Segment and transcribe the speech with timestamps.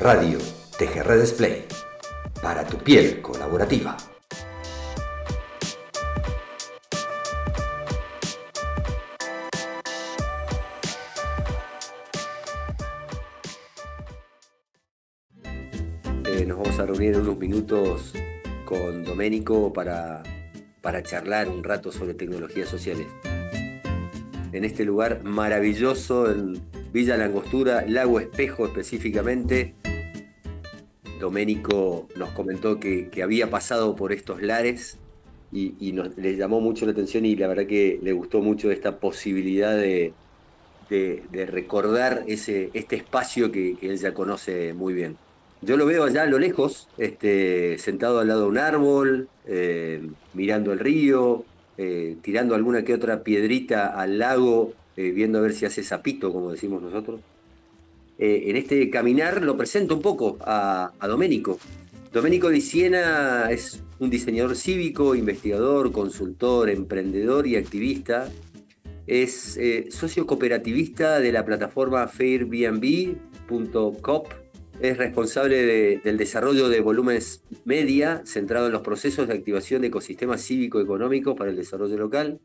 [0.00, 0.38] Radio
[0.78, 1.66] TGR Display.
[2.40, 3.98] Para tu piel colaborativa.
[16.24, 18.14] Eh, nos vamos a reunir en unos minutos
[18.64, 20.22] con Doménico para,
[20.80, 23.06] para charlar un rato sobre tecnologías sociales.
[24.52, 26.58] En este lugar maravilloso, en
[26.90, 29.74] Villa Langostura, Lago Espejo específicamente,
[31.20, 34.98] Doménico nos comentó que, había pasado por estos lares
[35.52, 38.98] y, nos, le llamó mucho la atención y la verdad que le gustó mucho esta
[38.98, 40.12] posibilidad de,
[41.32, 45.16] recordar ese, este espacio que él ya conoce muy bien.
[45.62, 50.00] Yo lo veo allá a lo lejos, este, sentado al lado de un árbol, eh,
[50.32, 51.44] mirando el río,
[51.76, 56.32] eh, tirando alguna que otra piedrita al lago, eh, viendo a ver si hace sapito,
[56.32, 57.20] como decimos nosotros.
[58.20, 61.58] En este caminar lo presento un poco a, a Domenico.
[62.12, 68.28] Domenico Di Siena es un diseñador cívico, investigador, consultor, emprendedor y activista.
[69.06, 69.58] Es
[69.90, 73.20] socio cooperativista de la plataforma Fairbnb.cop
[74.80, 80.40] es responsable del desarrollo de volúmenes media centrado en los procesos de activación de ecosistemas
[80.42, 82.40] cívico-económicos para el desarrollo local,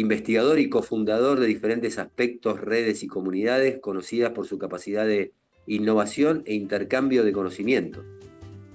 [0.00, 5.32] investigador y cofundador de diferentes aspectos, redes y comunidades conocidas por su capacidad de
[5.66, 8.04] innovación e intercambio de conocimiento.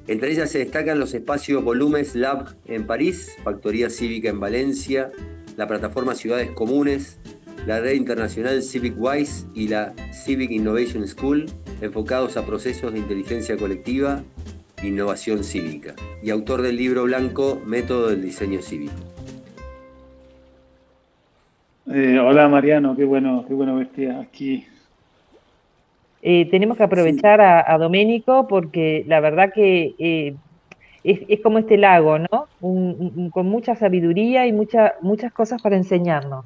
[0.07, 5.11] Entre ellas se destacan los espacios Volumes Lab en París, Factoría Cívica en Valencia,
[5.55, 7.19] la plataforma Ciudades Comunes,
[7.65, 11.45] la red internacional CivicWise y la Civic Innovation School,
[11.79, 14.25] enfocados a procesos de inteligencia colectiva,
[14.83, 19.12] innovación cívica, y autor del libro blanco Método del Diseño Cívico.
[21.95, 24.65] Eh, hola Mariano, qué bueno, qué bueno verte aquí.
[26.23, 30.35] Eh, tenemos que aprovechar a, a, Doménico porque la verdad que eh,
[31.03, 32.47] es, como este lago, ¿no?
[33.31, 36.45] con mucha sabiduría y mucha, muchas cosas para enseñarnos.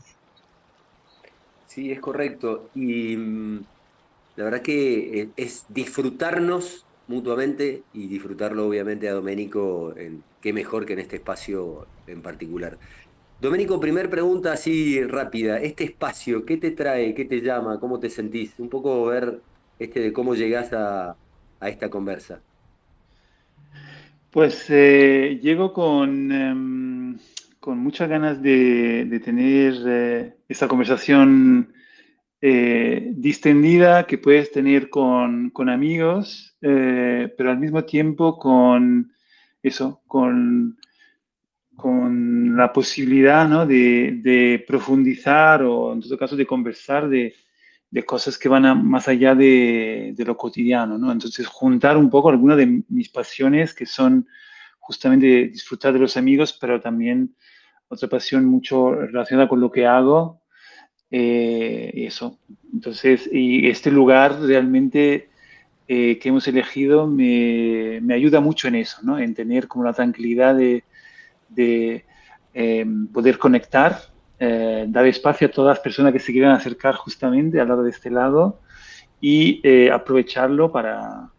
[1.67, 2.69] Sí, es correcto.
[2.75, 3.59] Y mm,
[4.35, 10.85] la verdad que eh, es disfrutarnos mutuamente y disfrutarlo obviamente a Doménico, en, qué mejor
[10.85, 12.77] que en este espacio en particular.
[13.39, 15.59] Doménico, primer pregunta así rápida.
[15.59, 17.13] Este espacio, ¿qué te trae?
[17.13, 17.79] ¿Qué te llama?
[17.79, 18.53] ¿Cómo te sentís?
[18.57, 19.41] Un poco ver
[19.77, 21.15] este de cómo llegás a,
[21.61, 22.41] esta conversa.
[24.31, 27.17] Pues eh, llego con, em,
[27.59, 31.73] con muchas ganas de, tener eh, esta conversación
[32.41, 39.11] eh, distendida que puedes tener con, amigos, eh, pero al mismo tiempo con
[39.61, 40.77] eso, con,
[41.77, 47.33] con la posibilidad de, profundizar o en todo caso de conversar de,
[48.05, 50.97] cosas que van más allá de, lo cotidiano.
[50.97, 51.11] ¿no?
[51.11, 54.27] Entonces, juntar un poco algunas de mis pasiones que son
[54.79, 57.35] justamente disfrutar de los amigos, pero también
[57.87, 60.41] otra pasión mucho relacionada con lo que hago
[61.11, 62.39] eh, eso.
[62.73, 65.29] Entonces, y este lugar realmente
[65.87, 69.19] eh, que hemos elegido me, ayuda mucho en eso, ¿no?
[69.19, 70.83] En tener como la tranquilidad de,
[72.53, 73.99] em, poder conectar,
[74.39, 77.91] eh, dar espacio a todas las personas que se quieran acercar justamente al lado de
[77.91, 78.59] este lado
[79.19, 81.31] y aprovecharlo para,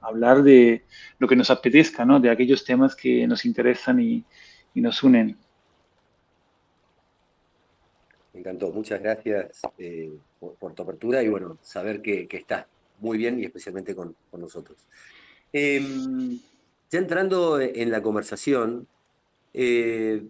[0.00, 0.84] hablar de
[1.18, 2.18] lo que nos apetezca, ¿no?
[2.18, 4.24] De aquellos temas que nos interesan y
[4.74, 5.36] nos unen.
[8.32, 12.66] Me encantó, muchas gracias eh, por, tu apertura y bueno, saber que, estás
[12.98, 14.78] muy bien y especialmente con, nosotros.
[15.52, 16.38] Em,
[16.90, 18.86] ya entrando en la conversación,
[19.54, 20.24] eh,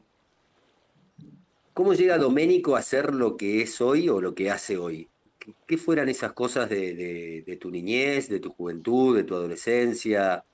[1.74, 5.08] ¿cómo llega Doménico a ser lo que es hoy o lo que hace hoy?
[5.66, 10.44] ¿Qué, fueran esas cosas de, tu niñez, de tu juventud, de tu adolescencia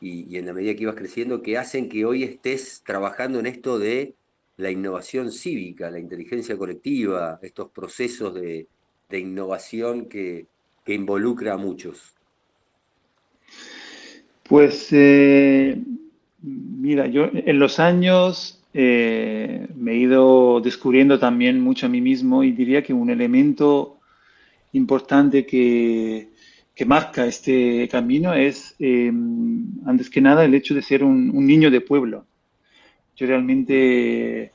[0.00, 3.78] y, en la medida que ibas creciendo que hacen que hoy estés trabajando en esto
[3.78, 4.14] de
[4.56, 8.68] la innovación cívica, la inteligencia colectiva, estos procesos de,
[9.10, 10.46] innovación que,
[10.86, 12.14] involucra a muchos?
[14.46, 15.82] Pues eh,
[16.44, 22.44] mira, yo en los años eh, me he ido descubriendo también mucho a mí mismo
[22.44, 23.98] y diría que un elemento
[24.72, 26.28] importante que,
[26.86, 29.12] marca este camino es, eh,
[29.86, 32.26] antes que nada, el hecho de ser un niño de pueblo.
[33.16, 34.52] Yo realmente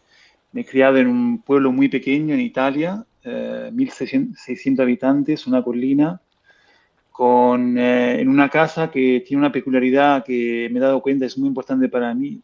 [0.51, 6.21] me he criado en un pueblo muy pequeño en Italia, 1.600 eh, habitantes, una colina,
[7.19, 11.37] con, eh, en una casa que tiene una peculiaridad que me he dado cuenta es
[11.37, 12.41] muy importante para mí,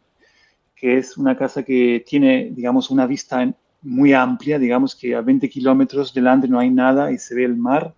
[0.74, 3.50] que es una casa que tiene, digamos, una vista
[3.80, 7.56] muy amplia, digamos que a 20 kilómetros delante no hay nada y se ve el
[7.56, 7.94] mar,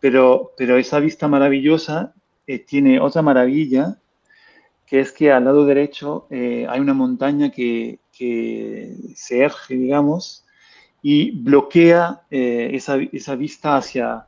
[0.00, 2.12] pero, pero esa vista maravillosa
[2.66, 3.96] tiene otra maravilla,
[4.86, 10.44] que es que al lado derecho hay una montaña que, que, se erge, digamos,
[11.02, 14.26] y bloquea esa, esa, vista hacia,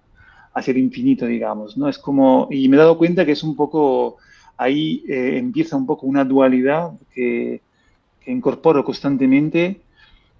[0.54, 1.88] hacia el infinito, digamos, ¿no?
[1.88, 4.18] Es como, y me he dado cuenta que es un poco,
[4.56, 7.60] ahí empieza un poco una dualidad que,
[8.20, 9.80] que incorporo constantemente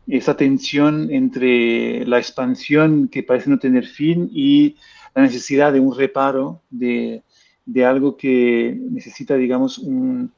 [0.07, 4.77] esa tensión entre la expansión que parece no tener fin y
[5.15, 7.23] la necesidad de un reparo de,
[7.65, 10.33] de algo que necesita, digamos, un,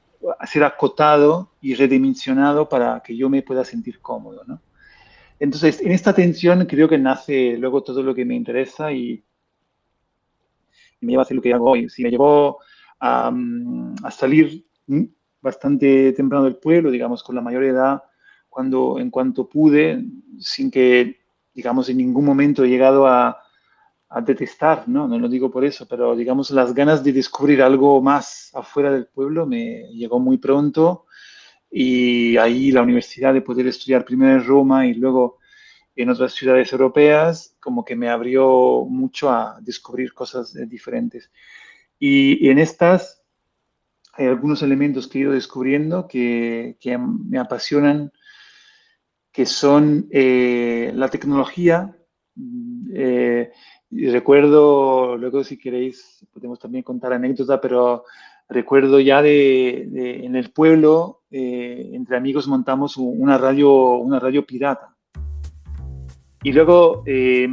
[0.46, 4.60] ser acotado y redimensionado para que yo me pueda sentir cómodo, ¿no?
[5.40, 9.22] Entonces, en esta tensión creo que nace luego todo lo que me interesa y
[11.04, 11.88] me lleva a hacer lo que hago hoy.
[11.88, 12.58] Si me llevó
[13.00, 13.32] a,
[14.02, 14.66] a salir
[15.40, 18.02] bastante temprano del pueblo, digamos, con la mayor edad,
[18.48, 20.04] cuando en cuanto pude,
[20.38, 21.20] sin que,
[21.52, 23.36] digamos, en ningún momento he llegado a,
[24.08, 25.08] a detestar, ¿no?
[25.08, 29.06] No lo digo por eso, pero digamos, las ganas de descubrir algo más afuera del
[29.06, 31.06] pueblo me llegó muy pronto
[31.68, 35.38] y ahí la universidad de poder estudiar primero en Roma y luego
[35.96, 41.30] en otras ciudades europeas, como que me abrió mucho a descubrir cosas eh, diferentes.
[41.98, 43.22] Y, en estas
[44.12, 48.12] hay algunos elementos que he ido descubriendo que, que me apasionan
[49.32, 51.96] que son eh, la tecnología.
[52.92, 53.50] Eh,
[53.90, 58.04] y recuerdo, luego si queréis, podemos también contar anécdota, pero
[58.48, 64.46] recuerdo ya de, de en el pueblo, eh, entre amigos montamos una radio, una radio
[64.46, 64.93] pirata.
[66.44, 67.48] Y luego eh,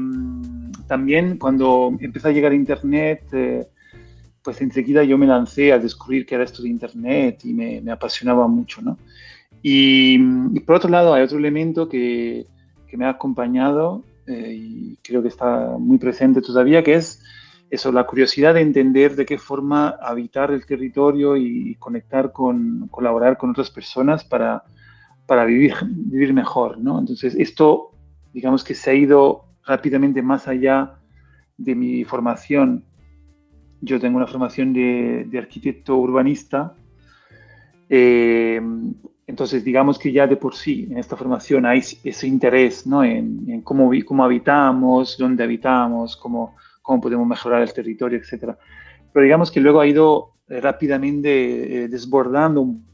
[0.86, 3.66] también cuando empezó a llegar Internet, eh,
[4.44, 7.92] pues enseguida yo me lancé a descubrir qué era esto de Internet y me, me
[7.92, 8.98] apasionaba mucho, ¿no?
[9.64, 10.16] Y,
[10.54, 12.46] y, por otro lado, hay otro elemento que,
[12.88, 17.24] que me ha acompañado eh, y creo que está muy presente todavía, que es
[17.70, 23.38] eso, la curiosidad de entender de qué forma habitar el territorio y conectar con, colaborar
[23.38, 24.64] con otras personas para,
[25.26, 27.00] para vivir, vivir mejor, ¿no?
[27.00, 27.91] Entonces, esto,
[28.34, 31.00] digamos que se ha ido rápidamente más allá
[31.58, 32.86] de mi formación.
[33.82, 36.76] Yo tengo una formación de, de arquitecto urbanista,
[37.90, 38.62] eh,
[39.32, 43.02] entonces, digamos que ya de por sí en esta formación hay ese interés ¿no?
[43.02, 48.56] en, en cómo, cómo habitamos, dónde habitamos, cómo, cómo podemos mejorar el territorio, etc.
[49.14, 52.86] Pero digamos que luego ha ido eh, rápidamente eh, desbordando un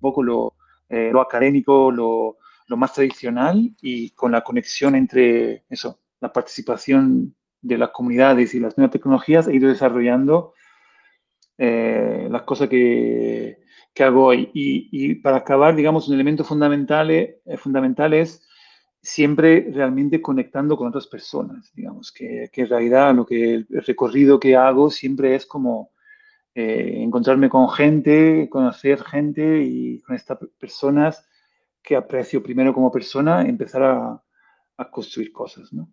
[0.00, 0.54] poco lo,
[0.88, 2.38] eh, lo académico, lo,
[2.70, 8.60] lo, más tradicional y con la conexión entre eso, la participación de las comunidades y
[8.60, 10.54] las nuevas tecnologías, ha ido desarrollando
[11.58, 13.60] eh, las cosas que
[13.94, 14.50] que hago hoy.
[14.54, 18.46] Y, y, para acabar, digamos, un elemento fundamental, eh, fundamental es
[19.02, 24.38] siempre realmente conectando con otras personas, digamos, que, que en realidad lo que el recorrido
[24.38, 25.92] que hago siempre es como
[26.54, 31.26] eh, encontrarme con gente, conocer gente y con estas personas
[31.82, 34.22] que aprecio primero como persona, empezar a,
[34.90, 35.92] construir cosas, ¿no?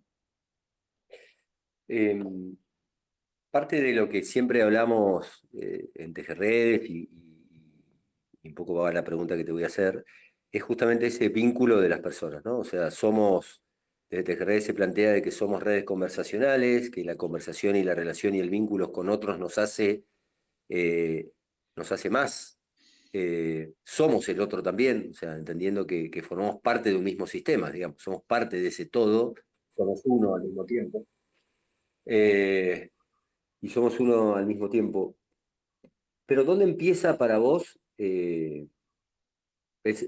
[1.90, 2.24] Eh,
[3.52, 7.10] parte de lo que siempre hablamos eh, en Tejerredes y,
[8.44, 10.06] un poco va a la pregunta que te voy a hacer,
[10.52, 12.60] es justamente ese vínculo de las personas, ¿no?
[12.60, 13.62] O sea, somos,
[14.10, 18.36] desde Tejerredes se plantea de que somos redes conversacionales, que la conversación y la relación
[18.36, 20.06] y el vínculo con otros nos hace,
[20.70, 21.32] eh,
[21.76, 22.57] nos hace más.
[23.20, 27.72] Eh, somos el otro también, o sea, entendiendo que, formamos parte de un mismo sistema,
[27.72, 29.34] digamos, somos parte de ese todo,
[29.76, 31.04] somos uno al mismo tiempo.
[32.06, 32.92] Eh,
[33.60, 35.16] y somos uno al mismo tiempo.
[36.28, 38.68] Pero ¿dónde empieza para vos eh,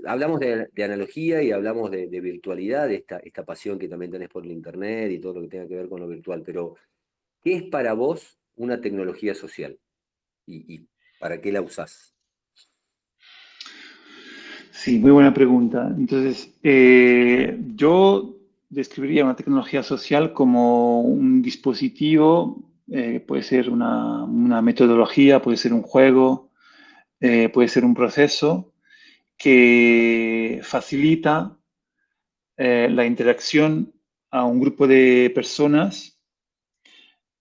[0.06, 4.51] hablamos de, analogía y hablamos de, virtualidad, esta, esta pasión que también tenés por el
[4.51, 6.75] Internet y todo lo que tenga que ver con lo virtual, pero
[7.42, 9.80] ¿qué es para vos una tecnología social?
[10.46, 10.88] ¿Y, y
[11.20, 12.13] para qué la usás?
[14.81, 15.93] Sí, muy buena pregunta.
[15.98, 18.38] Entonces, eh, yo
[18.69, 24.25] describiría una tecnología social como un dispositivo, eh, puede ser una,
[24.62, 26.51] metodología, puede ser un juego,
[27.19, 28.71] eh, puede ser un proceso
[29.38, 31.57] que facilita
[32.57, 33.93] la interacción
[34.31, 36.21] a un grupo de personas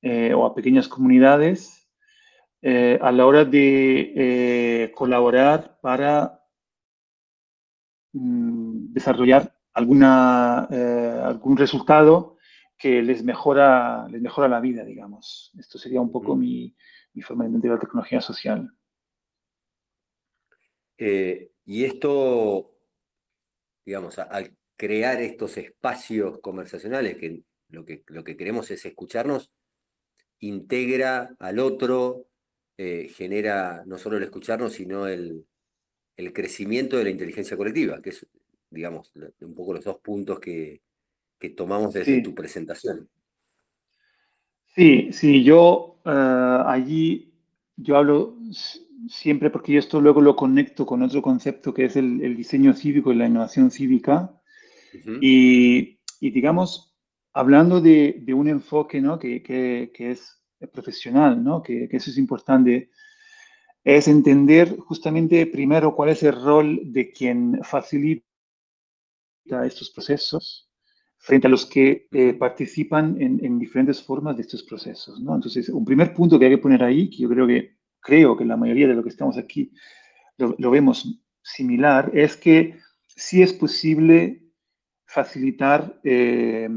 [0.02, 1.88] o a pequeñas comunidades
[2.62, 6.37] a la hora de colaborar para
[8.12, 12.36] mm, desarrollar alguna, eh, algún resultado
[12.76, 15.52] que les mejora, les mejora la vida, digamos.
[15.58, 16.74] Esto sería un poco mi,
[17.14, 18.72] mi forma de entender la tecnología social.
[20.96, 22.74] Eh, y esto,
[23.84, 29.52] digamos, al crear estos espacios conversacionales, que lo, que lo que queremos es escucharnos,
[30.40, 32.28] integra al otro,
[32.76, 35.46] eh, genera no solo el escucharnos, sino el,
[36.32, 38.26] crecimiento de la inteligencia colectiva, que es,
[38.70, 40.80] digamos, un poco los dos puntos que,
[41.56, 43.08] tomamos desde tu presentación.
[44.74, 47.32] Sí, sí, yo eh, allí,
[47.76, 48.36] yo hablo
[49.08, 53.12] siempre porque yo esto luego lo conecto con otro concepto que es el, diseño cívico
[53.12, 54.34] y la innovación cívica.
[55.20, 56.96] y, digamos,
[57.32, 59.18] hablando de, un enfoque ¿no?
[59.18, 60.40] que, que, es
[60.72, 61.62] profesional, ¿no?
[61.62, 62.90] que, eso es importante,
[63.96, 68.22] es entender justamente primero cuál es el rol de quien facilita
[69.64, 70.70] estos procesos
[71.16, 75.18] frente a los que eh, participan en, en, diferentes formas de estos procesos.
[75.20, 75.34] ¿no?
[75.34, 78.44] Entonces, un primer punto que hay que poner ahí, que yo creo que creo que
[78.44, 79.72] la mayoría de lo que estamos aquí
[80.36, 84.52] lo, vemos similar, es que sí es posible
[85.06, 86.68] facilitar eh,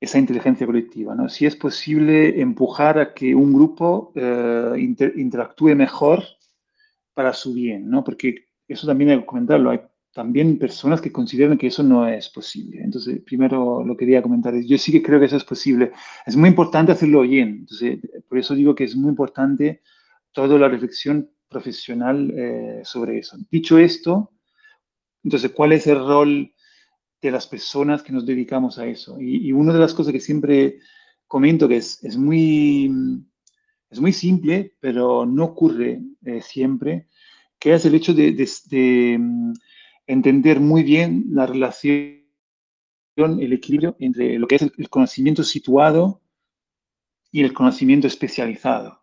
[0.00, 1.28] esa inteligencia colectiva, ¿no?
[1.28, 4.72] Sí es posible empujar a que un grupo eh,
[5.16, 6.22] interactúe mejor
[7.14, 8.04] para su bien, ¿no?
[8.04, 9.80] Porque eso también hay que comentarlo, hay
[10.12, 12.82] también personas que consideran que eso no es posible.
[12.82, 15.92] Entonces, primero lo quería comentar, yo sí que creo que eso es posible.
[16.26, 17.98] Es muy importante hacerlo bien, entonces,
[18.28, 19.82] por eso digo que es muy importante
[20.32, 23.36] toda la reflexión profesional eh, sobre eso.
[23.50, 24.32] Dicho esto,
[25.22, 26.52] entonces, ¿cuál es el rol
[27.20, 29.20] de las personas que nos dedicamos a eso?
[29.20, 30.78] Y, una de las cosas que siempre
[31.26, 32.90] comento que es, es, muy,
[33.90, 37.08] es muy simple, pero no ocurre eh, siempre,
[37.58, 39.52] que es el hecho de, mm,
[40.06, 42.22] entender muy bien la relación,
[43.16, 46.20] el equilibrio entre lo que es el conocimiento situado
[47.32, 49.02] y el conocimiento especializado.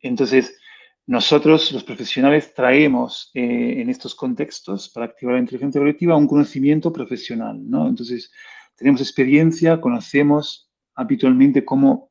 [0.00, 0.58] Entonces,
[1.06, 6.92] nosotros, los profesionales, traemos eh, en estos contextos para activar la inteligencia colectiva un conocimiento
[6.92, 7.86] profesional, ¿no?
[7.88, 8.32] Entonces,
[8.74, 12.10] tenemos experiencia, conocemos habitualmente cómo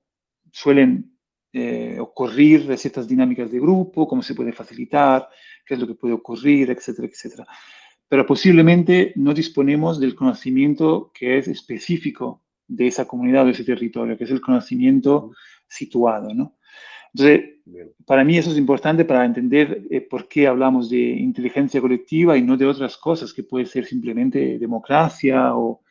[0.51, 1.17] suelen
[1.51, 5.27] eh, ocurrir ciertas dinámicas de grupo, cómo se puede facilitar,
[5.65, 7.45] qué es lo que puede ocurrir, etcétera, etcétera.
[8.07, 13.63] Pero posiblemente no disponemos del conocimiento que es específico de esa comunidad o de ese
[13.63, 15.31] territorio, que es el conocimiento
[15.67, 16.57] situado, ¿no?
[17.13, 17.53] Entonces,
[18.05, 22.41] para mí eso es importante para entender eh, por qué hablamos de inteligencia colectiva y
[22.41, 25.81] no de otras cosas, que puede ser simplemente democracia o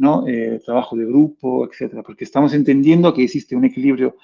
[0.00, 0.26] ¿no?
[0.26, 4.16] Eh, trabajo de grupo, etcétera, porque estamos entendiendo que existe un equilibrio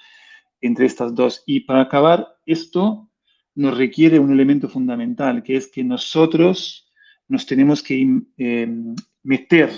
[0.63, 1.43] entre estas dos.
[1.45, 3.11] Y para acabar, esto
[3.55, 6.91] nos requiere un elemento fundamental, que es que nosotros
[7.29, 8.01] nos tenemos que
[8.39, 9.71] em, meter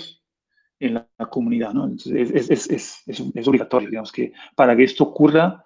[0.79, 1.83] en la, comunidad, ¿no?
[1.83, 3.03] Entonces, es, es, es,
[3.35, 5.65] es, obligatorio, digamos, que para que esto ocurra,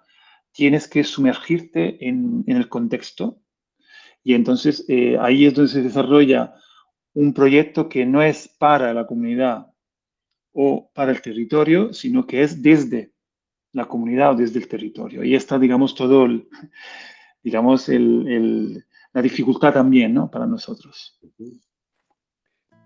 [0.54, 3.42] tienes que sumergirte en, el contexto
[4.22, 6.54] y entonces eh, ahí es donde se desarrolla
[7.12, 9.66] un proyecto que no es para la comunidad
[10.52, 13.12] o para el territorio, sino que es desde
[13.72, 15.22] la comunidad o desde el territorio.
[15.22, 16.48] Ahí está, digamos, todo el,
[17.42, 20.30] digamos, la dificultad también, ¿no?
[20.30, 21.18] Para nosotros.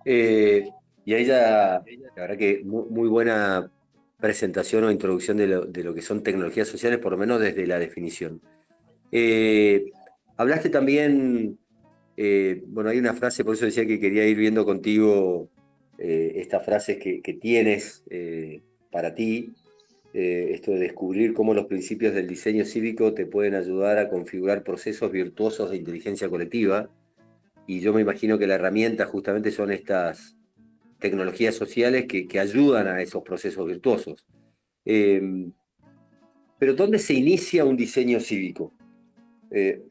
[0.05, 0.71] Eh,
[1.05, 1.83] y ya,
[2.17, 3.71] la verdad que muy buena
[4.21, 8.41] presentación o introducción de lo, que son tecnologías sociales, por lo menos desde la definición.
[9.13, 9.91] Eh,
[10.37, 11.59] hablaste también,
[12.17, 15.49] eh, bueno, hay una frase, por eso decía que quería ir viendo contigo
[15.99, 18.05] eh, estas frases que, tienes
[18.91, 19.55] para ti,
[20.13, 25.13] esto de descubrir cómo los principios del diseño cívico te pueden ayudar a configurar procesos
[25.13, 26.91] virtuosos de inteligencia colectiva.
[27.69, 30.38] Y yo me imagino que la herramienta justamente son estas
[30.99, 34.27] tecnologías sociales que, ayudan a esos procesos virtuosos.
[34.85, 35.53] Em,
[36.59, 38.73] pero ¿dónde se inicia un diseño cívico?
[39.51, 39.83] Eh,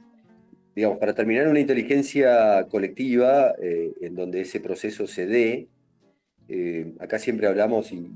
[0.76, 5.68] digamos, para terminar una inteligencia colectiva eh, en donde ese proceso se dé,
[6.50, 8.08] eh, acá siempre hablamos, y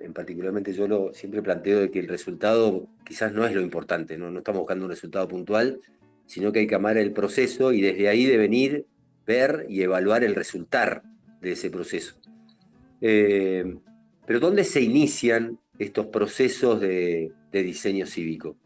[0.00, 4.18] en particularmente yo lo siempre planteo de que el resultado quizás no es lo importante,
[4.18, 5.80] no, no estamos buscando un resultado puntual,
[6.26, 8.86] sino que hay que amar el proceso y desde ahí de venir,
[9.26, 11.02] ver y evaluar el resultar
[11.40, 12.21] de ese proceso.
[13.04, 13.64] Eh,
[14.24, 18.56] pero ¿dónde se inician estos procesos de, diseño cívico?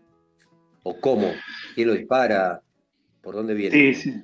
[0.82, 1.32] ¿O cómo?
[1.74, 2.62] ¿Quién lo dispara?
[3.22, 3.94] ¿Por dónde viene?
[3.94, 4.14] Sí, sí.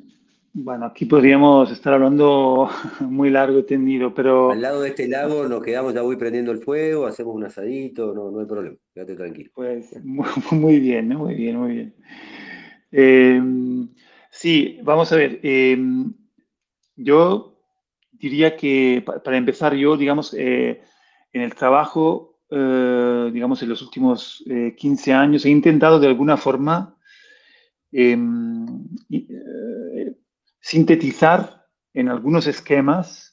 [0.54, 2.69] Bueno, aquí podríamos estar hablando
[3.00, 4.52] muy largo y tendido, pero...
[4.52, 8.12] Al lado de este lago nos quedamos ya voy prendiendo el fuego, hacemos un asadito,
[8.12, 9.50] no, no hay problema, quédate tranquilo.
[9.54, 11.95] Pues muy, bien, muy bien, muy bien.
[12.90, 13.88] Em,
[14.31, 15.40] sí, vamos a ver.
[15.42, 16.12] Em,
[16.97, 17.51] yo
[18.23, 20.81] diría que para empezar yo, digamos, eh,
[21.33, 24.45] en el trabajo, eh, digamos, en los últimos
[24.76, 26.97] 15 eh, años he intentado de alguna forma
[27.91, 28.67] em,
[30.61, 33.33] sintetizar en algunos esquemas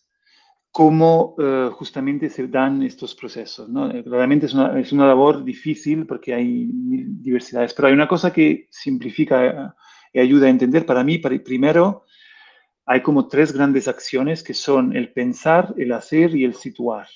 [0.72, 3.70] cómo eh, justamente se dan estos procesos.
[3.70, 3.92] ¿no?
[3.92, 8.34] Eh, claramente es una, es una, labor difícil porque hay diversidades, pero hay una cosa
[8.34, 9.76] que simplifica
[10.14, 10.86] y ayuda a entender.
[10.86, 12.06] Para mí, primero,
[12.90, 17.08] hay como tres grandes acciones que son el pensar, el hacer y el situar.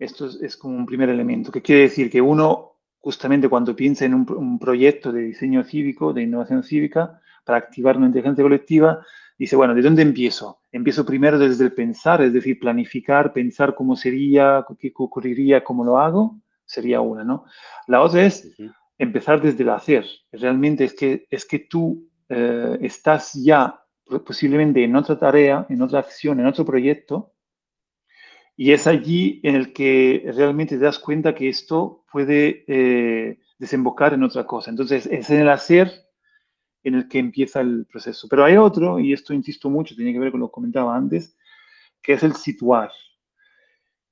[0.00, 4.04] Esto es, es, como un primer elemento, que quiere decir que uno, justamente cuando piensa
[4.04, 9.06] en un, un proyecto de diseño cívico, de innovación cívica, para activar una inteligencia colectiva,
[9.38, 10.58] dice, bueno, ¿de dónde empiezo?
[10.72, 15.98] Empiezo primero desde el pensar, es decir, planificar, pensar cómo sería, qué ocurriría, cómo lo
[16.00, 17.44] hago, sería una, ¿no?
[17.86, 18.52] La otra es
[18.98, 20.04] empezar desde el hacer.
[20.32, 23.82] Realmente es que, es que tú eh, estás ya
[24.24, 27.34] posiblemente en otra tarea, en otra acción, en otro proyecto,
[28.56, 34.14] y es allí en el que realmente te das cuenta que esto puede eh, desembocar
[34.14, 34.70] en otra cosa.
[34.70, 35.92] Entonces, es en el hacer
[36.82, 38.26] en el que empieza el proceso.
[38.28, 41.36] Pero hay otro, y esto insisto mucho, tiene que ver con lo que comentaba antes,
[42.02, 42.90] que es el situar.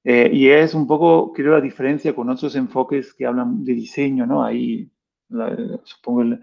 [0.05, 4.27] Eh, y es un poco, creo, la diferencia con otros enfoques que hablan de diseño,
[4.27, 4.45] ¿no?
[4.45, 4.89] Ahí,
[5.83, 6.39] supongo,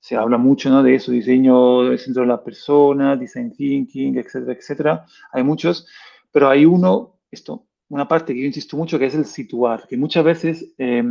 [0.00, 0.82] se habla mucho, ¿no?
[0.82, 5.06] De eso, diseño del de la persona, design thinking, etcétera, etcétera.
[5.32, 5.86] Hay muchos,
[6.32, 9.96] pero hay uno, esto, una parte que yo insisto mucho, que es el situar, que
[9.96, 10.74] muchas veces...
[10.78, 11.04] Eh,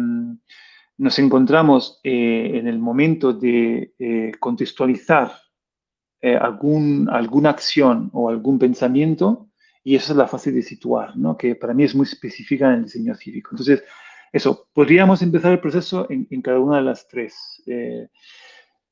[1.00, 5.32] nos encontramos eh, en el momento de eh, contextualizar
[6.22, 9.50] eh, algún, alguna acción o algún pensamiento
[9.82, 11.38] y esa es la fase de situar, ¿no?
[11.38, 13.52] que para mí es muy específica en el diseño cívico.
[13.54, 13.82] Entonces,
[14.34, 17.64] eso, podríamos empezar el proceso en, en cada una de las tres.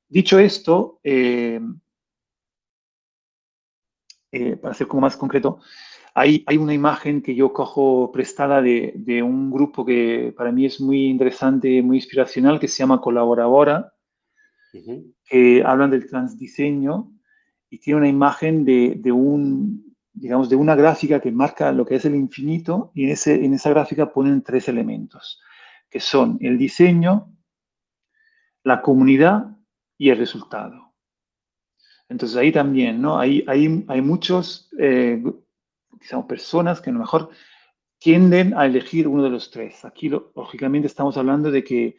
[0.07, 0.99] Dicho esto,
[4.61, 5.59] para ser como más concreto,
[6.19, 11.05] hay, una imagen que yo cojo prestada de, un grupo que para mí es muy
[11.05, 13.93] interesante, muy inspiracional, que se llama Colaborabora,
[15.23, 17.11] que hablan del transdiseño
[17.69, 22.05] y tiene una imagen de, un, digamos, de una gráfica que marca lo que es
[22.05, 25.39] el infinito y en, ese, en esa gráfica ponen tres elementos,
[25.87, 27.31] que son el diseño,
[28.63, 29.55] la comunidad
[29.97, 30.93] y el resultado.
[32.09, 33.19] Entonces ahí también, ¿no?
[33.19, 35.21] Hay, hay, hay muchos eh,
[36.27, 37.29] personas que a lo mejor
[37.99, 39.83] tienden a elegir uno de los tres.
[39.83, 41.97] Aquí, lógicamente, estamos hablando de que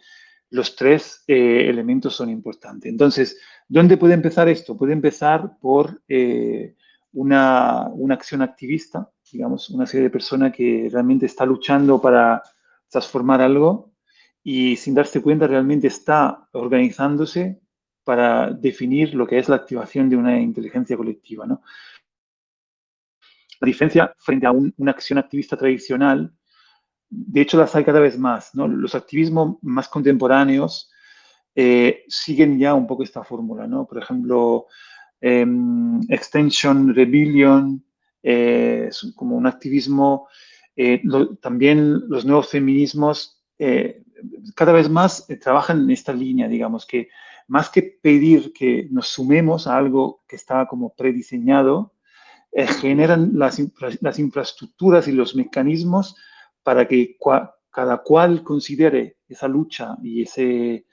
[0.50, 2.90] los tres eh, elementos son importantes.
[2.90, 4.76] Entonces, ¿dónde puede empezar esto?
[4.76, 6.74] Puede empezar por eh,
[7.12, 12.42] una, una, acción activista, digamos, una serie de personas que realmente está luchando para
[12.88, 13.92] transformar algo
[14.42, 17.60] y sin darse cuenta realmente está organizándose
[18.08, 21.60] para definir lo que es la activación de una inteligencia colectiva, ¿no?
[23.60, 26.32] La diferencia frente a una acción activista tradicional,
[27.10, 28.54] de hecho las hay cada vez más.
[28.54, 30.90] Los activismos más contemporáneos
[31.54, 33.84] eh, siguen ya un poco esta fórmula, ¿no?
[33.86, 34.68] Por ejemplo,
[35.20, 37.84] em, Extension Rebellion,
[38.22, 40.28] eh, como un activismo,
[40.74, 41.02] eh,
[41.42, 43.34] también los nuevos feminismos
[44.54, 47.10] cada vez más trabajan en esta línea, digamos, que
[47.48, 51.94] más que pedir que nos sumemos a algo que está como prediseñado,
[52.52, 53.60] eh, generan las,
[54.00, 56.16] las, infraestructuras y los mecanismos
[56.62, 57.16] para que
[57.70, 60.86] cada cual considere esa lucha y ese,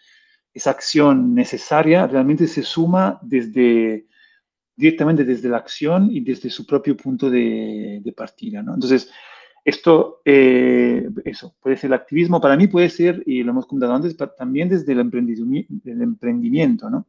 [0.53, 4.07] esa acción necesaria realmente se suma desde
[4.77, 8.61] directamente desde la acción y desde su propio punto de, de partida.
[8.61, 8.73] ¿no?
[8.73, 9.09] Entonces,
[9.65, 13.95] esto, eh, eso, puede ser el activismo, para mí puede ser, y lo hemos comentado
[13.95, 17.07] antes, también desde el emprendimiento, ¿no?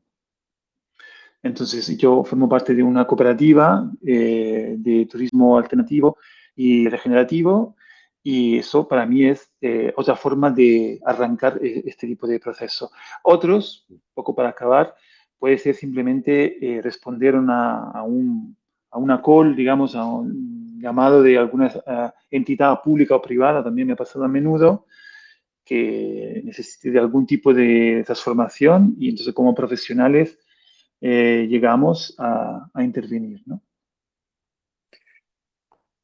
[1.42, 6.16] Entonces, yo formo parte de una cooperativa eh, de turismo alternativo
[6.57, 7.77] y regenerativo
[8.23, 12.90] y eso para mí es eh, otra forma de arrancar este tipo de proceso.
[13.23, 14.95] Otros, poco para acabar,
[15.38, 18.57] puede ser simplemente responder a, un,
[18.90, 21.73] a una call, digamos, a un llamado de alguna
[22.31, 24.87] entidad pública o privada, también me ha pasado a menudo,
[25.65, 30.39] que necesite de algún tipo de transformación y entonces como profesionales
[31.01, 33.43] eh, llegamos a, intervenir.
[33.47, 33.62] ¿no?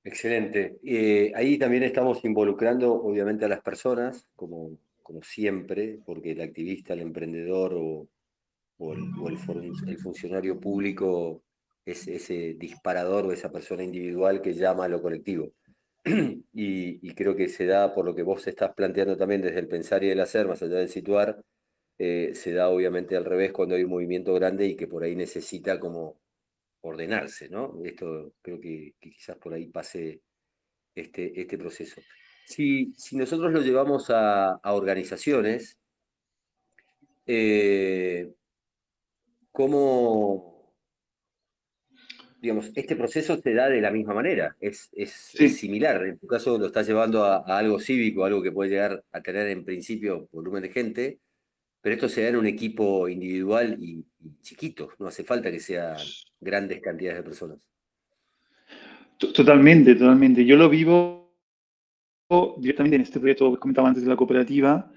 [0.04, 0.80] Excelente.
[0.84, 6.94] Eh, ahí también estamos involucrando, obviamente, a las personas, como, como siempre, porque el activista,
[6.94, 8.08] el emprendedor o,
[8.92, 11.44] el, funcionario público
[11.84, 15.52] es ese disparador o esa persona individual que llama a lo colectivo.
[16.54, 19.68] Y, y, creo que se da por lo que vos estás planteando también desde el
[19.68, 21.42] pensar y el hacer, más allá del situar,
[22.04, 25.14] eh, se da obviamente al revés cuando hay un movimiento grande y que por ahí
[25.14, 26.20] necesita como
[26.80, 27.80] ordenarse, ¿no?
[27.84, 30.20] Esto creo que, quizás por ahí pase
[30.94, 32.00] este, este proceso.
[32.44, 35.78] Si, si nosotros lo llevamos a, organizaciones,
[37.26, 38.32] eh,
[39.52, 40.51] ¿cómo,
[42.42, 46.04] digamos, este proceso se da de la misma manera, es, es, similar.
[46.04, 49.46] En tu caso lo estás llevando a, algo cívico, algo que puede llegar a tener
[49.46, 51.18] en principio volumen de gente,
[51.80, 54.04] pero esto se da en un equipo individual y,
[54.40, 55.96] chiquito, no hace falta que sean
[56.40, 57.70] grandes cantidades de personas.
[59.16, 60.44] Totalmente, totalmente.
[60.44, 61.32] Yo lo vivo
[62.58, 64.90] directamente en este proyecto que comentaba antes de la cooperativa,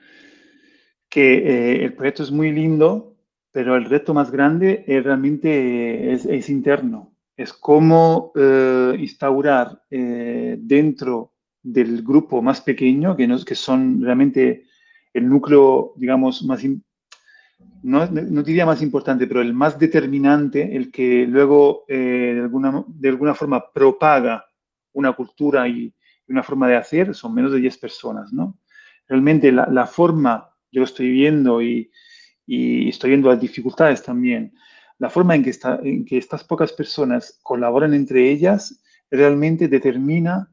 [1.09, 3.15] que eh, el proyecto es muy lindo,
[3.51, 7.14] pero el reto más grande es realmente es, interno.
[7.35, 14.65] Es cómo eh, instaurar eh, dentro del grupo más pequeño, que, que son realmente
[15.13, 16.63] el núcleo, digamos, más,
[17.83, 23.09] no, no, diría más importante, pero el más determinante, el que luego de, alguna, de
[23.09, 24.45] alguna forma propaga
[24.93, 25.93] una cultura y
[26.27, 28.59] una forma de hacer, son menos de 10 personas, ¿no?
[29.07, 31.89] Realmente la, la forma yo estoy viendo y,
[32.47, 34.53] estoy viendo las dificultades también.
[34.97, 35.53] La forma en que,
[35.83, 38.81] en que estas pocas personas colaboran entre ellas
[39.11, 40.51] realmente determina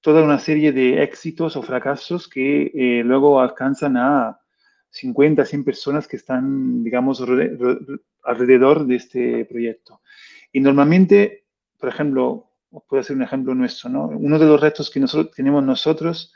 [0.00, 4.40] toda una serie de éxitos o fracasos que eh, luego alcanzan a
[4.90, 7.22] 50, 100 personas que están, digamos,
[8.22, 10.02] alrededor de este proyecto.
[10.52, 11.46] Y normalmente,
[11.78, 12.50] por ejemplo,
[12.88, 14.06] puedo hacer un ejemplo nuestro, ¿no?
[14.08, 16.34] Uno de los retos que nosotros tenemos nosotros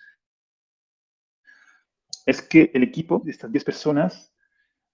[2.25, 4.33] es que el equipo de estas 10 personas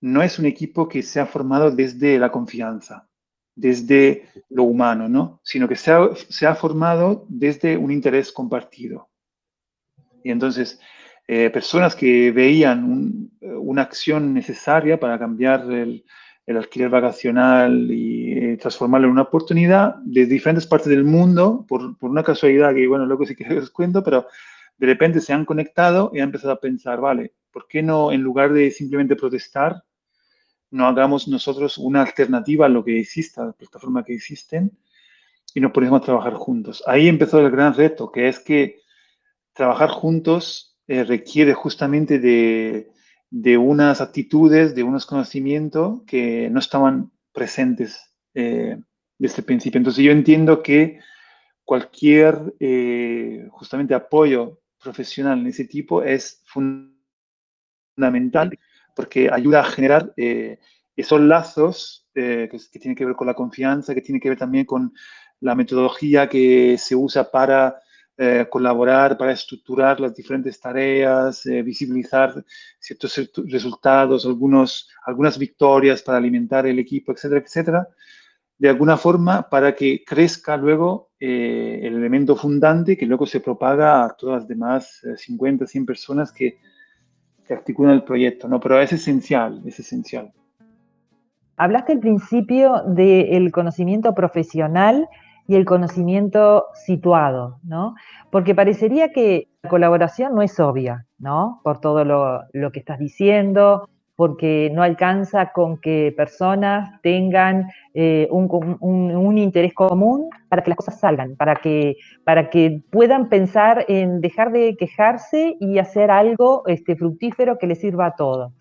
[0.03, 3.09] no es un equipo que se ha formado desde la confianza,
[3.55, 5.41] desde lo humano, ¿no?
[5.45, 9.09] Sino que se ha, formado desde un interés compartido.
[10.25, 10.81] Y entonces,
[11.29, 16.05] eh, personas que veían una acción necesaria para cambiar el,
[16.49, 22.11] alquiler vacacional y eh, transformarlo en una oportunidad de diferentes partes del mundo, por, por,
[22.11, 24.27] una casualidad que, bueno, luego sí que os cuento, pero
[24.79, 28.21] de repente se han conectado y han empezado a pensar, vale, ¿por qué no, en
[28.21, 29.85] lugar de simplemente protestar,
[30.73, 34.73] no hagamos nosotros una alternativa a lo que existe, a la plataforma que existen,
[35.55, 36.83] y nos ponemos a trabajar juntos?
[36.87, 38.81] Ahí empezó el gran reto, que es que
[39.53, 42.89] trabajar juntos eh, requiere justamente de,
[43.59, 48.79] unas actitudes, de unos conocimientos que no estaban presentes eh,
[49.19, 49.79] desde el principio.
[49.79, 51.01] Entonces yo entiendo que
[51.65, 56.43] cualquier eh, justamente apoyo profesional en ese tipo es
[57.95, 58.59] fundamental
[58.95, 60.59] porque ayuda a generar eh,
[60.97, 64.65] esos lazos eh, que, tienen que ver con la confianza, que tienen que ver también
[64.65, 64.93] con
[65.41, 67.81] la metodología que se usa para
[68.17, 72.45] eh, colaborar, para estructurar las diferentes tareas, visibilizar
[72.79, 77.89] ciertos resultados, algunos, algunas victorias para alimentar el equipo, etcétera, etcétera
[78.63, 84.17] de alguna forma para que crezca luego el elemento fundante que luego se propaga a
[84.17, 86.61] todas las demás 50, eh, 100 personas que,
[87.53, 88.61] que articulan el proyecto, ¿no?
[88.61, 90.33] Pero es esencial, es esencial.
[91.57, 95.07] Hablaste al principio del conocimiento profesional
[95.47, 97.95] y el conocimiento situado, ¿no?
[98.31, 101.61] Porque parecería que la colaboración no es obvia, ¿no?
[101.62, 103.88] Por todo lo, lo que estás diciendo,
[104.23, 111.01] porque no alcanza con que personas tengan eh, un, interés común para que las cosas
[111.01, 116.95] salgan, para que, para que puedan pensar en dejar de quejarse y hacer algo este,
[116.95, 118.53] fructífero que les sirva a todos.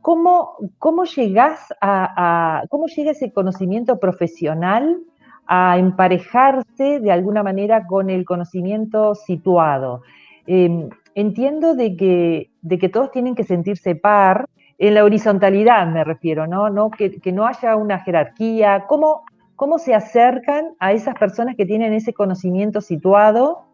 [0.00, 5.00] ¿Cómo, cómo llegas a, cómo llega ese conocimiento profesional
[5.48, 10.02] a emparejarse de alguna manera con el conocimiento situado?
[10.46, 14.46] Em, entiendo de que, de que todos tienen que sentirse par,
[14.78, 16.70] en la horizontalidad me refiero, ¿no?
[16.70, 16.90] ¿No?
[16.90, 19.24] Que, no haya una jerarquía, ¿Cómo,
[19.56, 23.64] cómo se acercan a esas personas que tienen ese conocimiento situado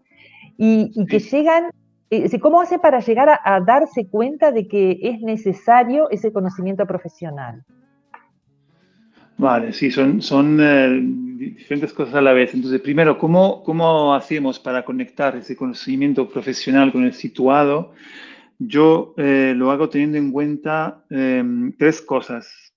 [0.56, 1.70] y, que llegan,
[2.10, 7.62] eh, ¿cómo hace para llegar a, darse cuenta de que es necesario ese conocimiento profesional?
[9.38, 12.52] Vale, sí, son, son eh, diferentes cosas a la vez.
[12.52, 17.94] Entonces, primero, ¿cómo, ¿cómo hacemos para conectar ese conocimiento profesional con el situado?
[18.62, 22.74] Yo eh, lo hago teniendo en cuenta em, tres cosas,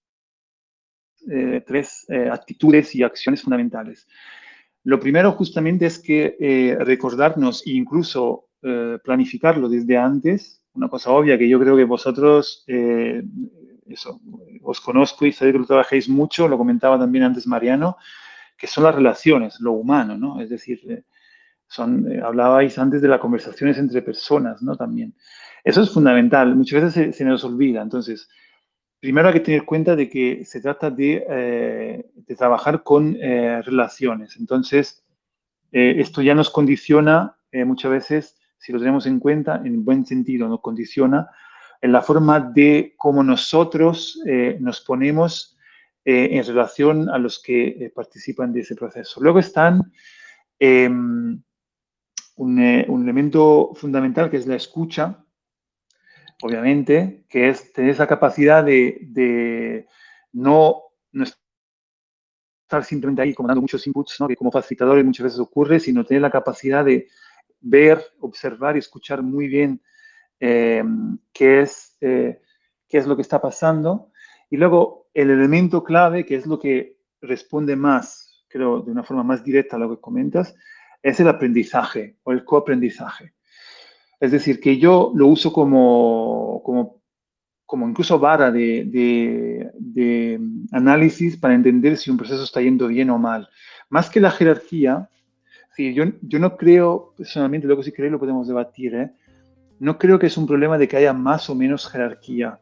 [1.29, 4.07] eh, tres eh, actitudes y acciones fundamentales.
[4.85, 8.49] Lo primero justamente es que recordarnos e incluso
[9.03, 14.21] planificarlo desde antes, una cosa obvia que yo creo que vosotros, eso,
[14.61, 17.95] os conozco y sabéis que lo trabajáis mucho, lo comentaba también antes Mariano,
[18.57, 20.41] que son las relaciones, lo humano, ¿no?
[20.41, 21.05] Es decir,
[21.67, 24.75] son, hablabais antes de las conversaciones entre personas, ¿no?
[24.75, 25.13] También.
[25.63, 27.81] Eso es fundamental, muchas veces se, nos olvida.
[27.81, 28.29] Entonces,
[28.99, 34.37] primero hay que tener cuenta de que se trata de, eh, trabajar con eh, relaciones.
[34.37, 35.03] Entonces,
[35.71, 40.47] eh, esto ya nos condiciona muchas veces, si lo tenemos en cuenta, en buen sentido,
[40.47, 41.29] nos condiciona
[41.81, 44.19] en la forma de cómo nosotros
[44.59, 45.53] nos ponemos
[46.05, 49.21] eh, en relación a los que eh, participan de ese proceso.
[49.21, 49.93] Luego están
[50.59, 51.41] em,
[52.35, 55.22] un, un, elemento fundamental que es la escucha,
[56.43, 59.87] obviamente, que es tener esa capacidad de,
[60.31, 60.83] no,
[62.63, 64.27] estar simplemente ahí como dando muchos inputs, ¿no?
[64.27, 67.07] que como facilitadores muchas veces ocurre, sino tener la capacidad de
[67.61, 69.81] ver, observar y escuchar muy bien
[70.39, 70.83] eh,
[71.31, 72.41] qué, es, eh,
[72.87, 74.11] qué es lo que está pasando.
[74.49, 79.23] Y luego el elemento clave, que es lo que responde más, creo, de una forma
[79.23, 80.55] más directa a lo que comentas,
[81.01, 83.33] es el aprendizaje o el coaprendizaje.
[84.23, 87.01] Es decir, que yo lo uso como, como,
[87.65, 90.39] como incluso vara de, de, de,
[90.71, 93.49] análisis para entender si un proceso está yendo bien o mal.
[93.89, 95.09] Más que la jerarquía,
[95.75, 99.11] sí, yo, yo no creo, personalmente, luego si queréis lo podemos debatir, ¿eh?
[99.81, 102.59] no creo que es un problema de que haya más o menos jerarquía.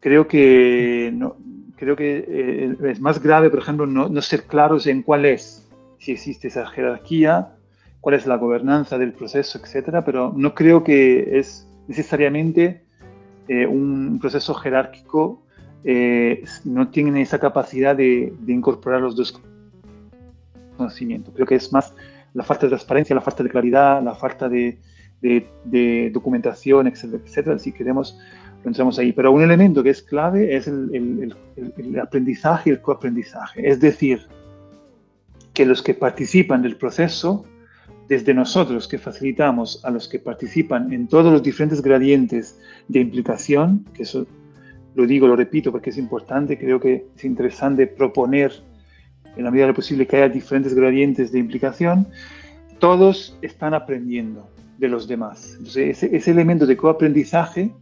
[0.00, 1.36] Creo que, no,
[1.76, 6.10] creo que eh, es más grave, por ejemplo, no ser claros en cuál es, si
[6.10, 7.54] existe esa jerarquía,
[8.02, 12.82] cuál es la gobernanza del proceso, etcétera, pero no creo que es necesariamente
[13.46, 15.44] eh, un proceso jerárquico,
[15.84, 19.40] eh, no tiene esa capacidad de, de, incorporar los dos
[20.76, 21.32] conocimientos.
[21.32, 21.94] Creo que es más
[22.34, 24.80] la falta de transparencia, la falta de claridad, la falta de,
[25.20, 27.58] de, de documentación, etcétera, etcétera.
[27.60, 28.18] Si queremos,
[28.64, 29.12] lo entramos ahí.
[29.12, 33.68] Pero un elemento que es clave es el, el, el, el aprendizaje y el coaprendizaje.
[33.68, 34.26] Es decir,
[35.54, 37.44] que los que participan del proceso
[38.12, 43.86] desde nosotros que facilitamos a los que participan en todos los diferentes gradientes de implicación,
[43.94, 44.26] que eso
[44.94, 48.52] lo digo, lo repito porque es importante, creo que es interesante proponer
[49.34, 52.06] en la medida de lo posible que haya diferentes gradientes de implicación,
[52.80, 54.46] todos están aprendiendo
[54.76, 55.54] de los demás.
[55.56, 57.72] Entonces, ese, ese elemento de coaprendizaje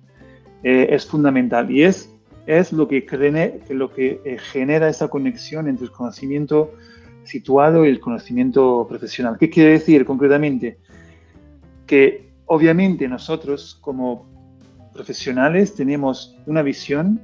[0.62, 2.08] eh, es fundamental y es,
[2.46, 6.72] es lo que, cree, lo que eh, genera esa conexión entre el conocimiento
[7.24, 9.36] situado el conocimiento profesional.
[9.38, 10.78] ¿Qué quiere decir concretamente?
[11.86, 14.26] Que obviamente nosotros como
[14.92, 17.20] profesionales tenemos una visión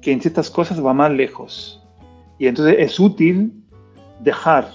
[0.00, 1.82] que en ciertas cosas va más lejos.
[2.38, 3.52] Y entonces es útil
[4.20, 4.68] dejar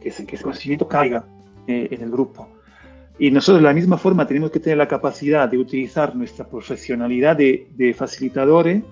[0.00, 1.24] que ese, que ese conocimiento caiga
[1.66, 2.48] eh, en el grupo.
[3.18, 7.36] Y nosotros de la misma forma tenemos que tener la capacidad de utilizar nuestra profesionalidad
[7.36, 8.82] de, de facilitadores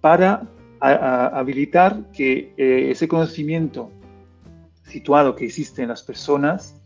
[0.00, 0.42] para
[0.80, 3.90] habilitar que eh, ese conocimiento
[4.90, 6.76] situado que existe en las personas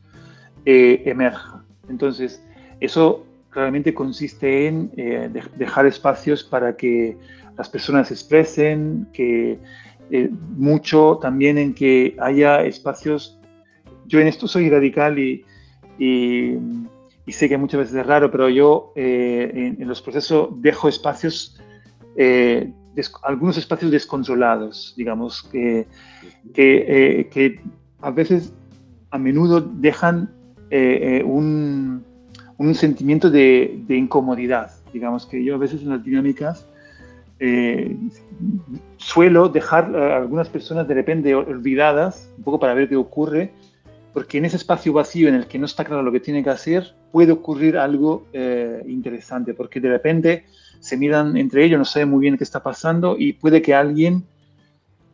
[0.66, 1.62] eh, emerja.
[1.88, 2.42] Entonces,
[2.80, 7.16] eso claramente consiste en eh, de, dejar espacios para que
[7.56, 9.58] las personas se expresen, que
[10.10, 13.38] eh, mucho también en que haya espacios.
[14.06, 15.44] Yo en esto soy radical y,
[15.98, 16.58] y,
[17.28, 21.58] sé que muchas veces es raro, pero yo en, los procesos dejo espacios
[22.94, 25.86] des, algunos espacios descontrolados, digamos, que,
[26.52, 27.60] que, eh, que,
[28.00, 28.52] a veces,
[29.10, 30.30] a menudo dejan
[30.70, 32.04] eh, eh, un,
[32.58, 36.66] un, sentimiento de, de, incomodidad, digamos, que yo a veces en las dinámicas
[37.40, 37.96] eh,
[38.96, 43.52] suelo dejar a algunas personas de repente olvidadas, un poco para ver qué ocurre,
[44.12, 46.50] porque en ese espacio vacío en el que no está claro lo que tiene que
[46.50, 50.44] hacer, puede ocurrir algo eh, interesante, porque de repente
[50.84, 54.22] se miran entre ellos, no saben muy bien qué está pasando y puede que alguien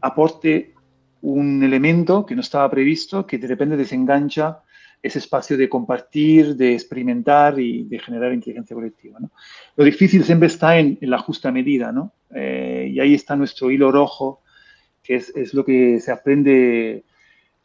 [0.00, 0.74] aporte
[1.22, 4.62] un elemento que no estaba previsto, que de repente desengancha
[5.00, 9.20] ese espacio de compartir, de experimentar y de generar inteligencia colectiva.
[9.76, 11.94] Lo difícil siempre está en, la justa medida.
[12.34, 14.42] Eh, y ahí está nuestro hilo rojo,
[15.04, 17.04] que es, lo que se aprende,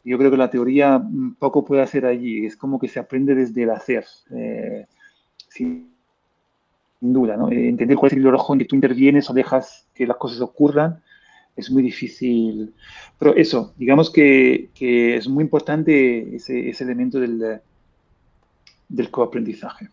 [0.04, 1.02] yo creo que la teoría
[1.40, 4.04] poco puede hacer allí, es como que se aprende desde el hacer.
[4.30, 4.86] Eh,
[7.00, 7.50] sin duda, ¿no?
[7.50, 10.16] Eh, entender cuál es el hilo rojo en que tú intervienes o dejas que las
[10.16, 11.02] cosas ocurran
[11.56, 12.74] es muy difícil.
[13.18, 17.60] Pero eso, digamos que, es muy importante ese, elemento del,
[19.10, 19.88] coaprendizaje.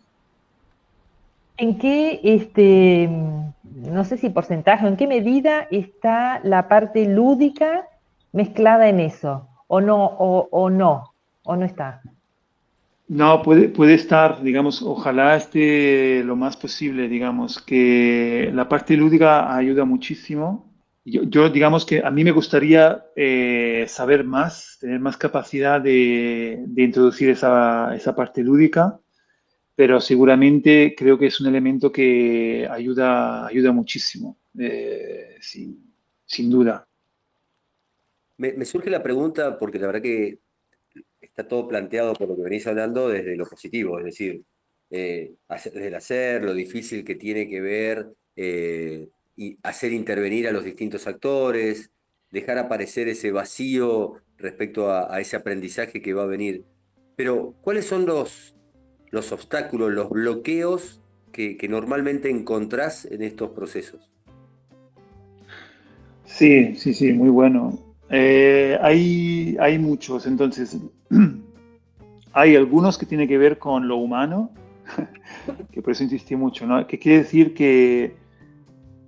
[1.57, 7.87] ¿En qué, este, no sé si porcentaje, en qué medida está la parte lúdica
[8.33, 9.47] mezclada en eso?
[9.67, 11.13] ¿O no, o no,
[11.43, 12.01] o no está?
[13.13, 19.55] No, puede, puede estar, digamos, ojalá esté lo más posible, digamos, que la parte lúdica
[19.55, 20.73] ayuda muchísimo.
[21.05, 26.63] Yo, yo digamos que a mí me gustaría eh, saber más, tener más capacidad de,
[26.65, 28.99] de introducir esa, esa, parte lúdica,
[29.75, 35.93] pero seguramente creo que es un elemento que ayuda, ayuda muchísimo, eh, sin,
[36.25, 36.87] sin, duda.
[38.37, 40.39] Me, me surge la pregunta, porque la verdad que
[41.33, 44.43] está todo planteado por lo que venís hablando desde lo positivo, es decir,
[44.91, 49.07] eh, desde el hacer, lo difícil que tiene que ver eh,
[49.63, 51.91] hacer intervenir a los distintos actores,
[52.29, 56.65] dejar aparecer ese vacío respecto a, ese aprendizaje que va a venir.
[57.15, 58.55] Pero, ¿cuáles son los,
[59.09, 64.11] los obstáculos, los bloqueos que, normalmente encontrás en estos procesos?
[66.25, 67.82] Sí, sí, sí, muy bueno.
[68.15, 70.77] Eh, hay, hay muchos, entonces,
[72.33, 74.51] hay algunos que tienen que ver con lo humano,
[75.71, 76.85] que por eso insistí mucho, ¿no?
[76.85, 78.15] Que quiere decir que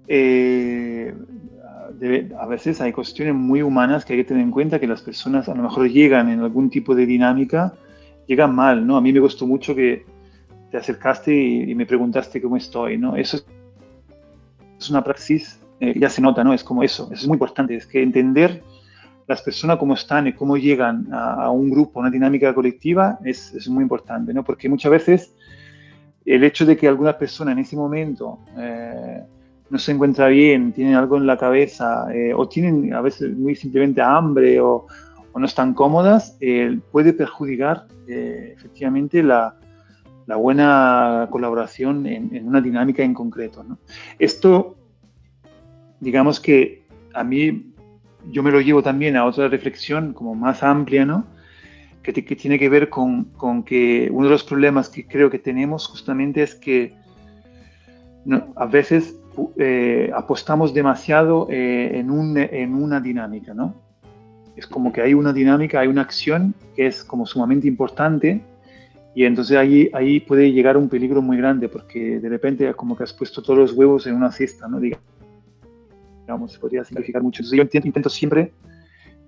[0.07, 1.13] eh,
[2.39, 5.47] a veces hay cuestiones muy humanas que hay que tener en cuenta que las personas
[5.49, 7.75] a lo mejor llegan en algún tipo de dinámica,
[8.25, 8.97] llegan mal, ¿no?
[8.97, 10.03] A mí me gustó mucho que
[10.71, 13.15] te acercaste y, me preguntaste cómo estoy, ¿no?
[13.15, 13.37] Eso
[14.79, 16.55] es una praxis, eh, ya se nota, ¿no?
[16.55, 18.63] Es como eso, eso es muy importante, es que entender
[19.27, 23.53] las personas cómo están y cómo llegan a, un grupo, a una dinámica colectiva, es,
[23.53, 24.43] es, muy importante, ¿no?
[24.43, 25.35] Porque muchas veces
[26.25, 29.23] el hecho de que alguna persona en ese momento eh,
[29.69, 33.55] no se encuentra bien, tienen algo en la cabeza eh, o tienen a veces muy
[33.55, 34.87] simplemente hambre o,
[35.37, 39.53] no están cómodas, eh, puede perjudicar efectivamente la,
[40.27, 43.65] la, buena colaboración en, una dinámica en concreto.
[44.17, 44.77] Esto,
[45.99, 47.74] digamos que a mí
[48.31, 51.25] yo me lo llevo también a otra reflexión como más amplia, ¿no?
[52.13, 55.87] que, tiene que ver con, con, que uno de los problemas que creo que tenemos
[55.87, 56.93] justamente es que
[58.55, 59.15] a veces
[59.57, 63.75] eh, apostamos demasiado eh, en, un, en, una dinámica, ¿no?
[64.55, 68.41] Es como que hay una dinámica, hay una acción que es como sumamente importante
[69.13, 73.03] y entonces ahí, ahí puede llegar un peligro muy grande porque de repente como que
[73.03, 74.79] has puesto todos los huevos en una cesta, ¿no?
[74.79, 75.05] Digamos,
[76.47, 77.41] se podría simplificar mucho.
[77.41, 78.51] Entonces yo intento, intento siempre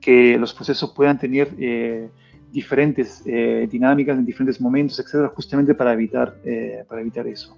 [0.02, 2.10] que los procesos puedan tener eh,
[2.52, 7.58] diferentes eh, dinámicas en diferentes momentos, etcétera, justamente para evitar, eh, para evitar eso.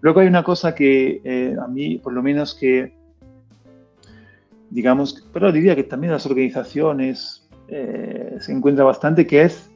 [0.00, 2.94] Luego hay una cosa que eh, a mí, por lo menos que,
[4.70, 9.68] digamos, pero diría que también las organizaciones se encuentra bastante, que es,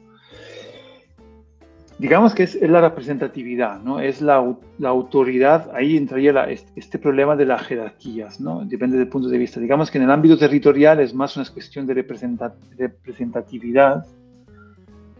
[2.01, 3.99] digamos que es, la representatividad, ¿no?
[3.99, 8.65] Es la, la autoridad, ahí entraría este problema de las jerarquías, ¿no?
[8.65, 9.59] Depende del punto de vista.
[9.59, 14.07] Digamos que en el ámbito territorial es más una cuestión de representatividad,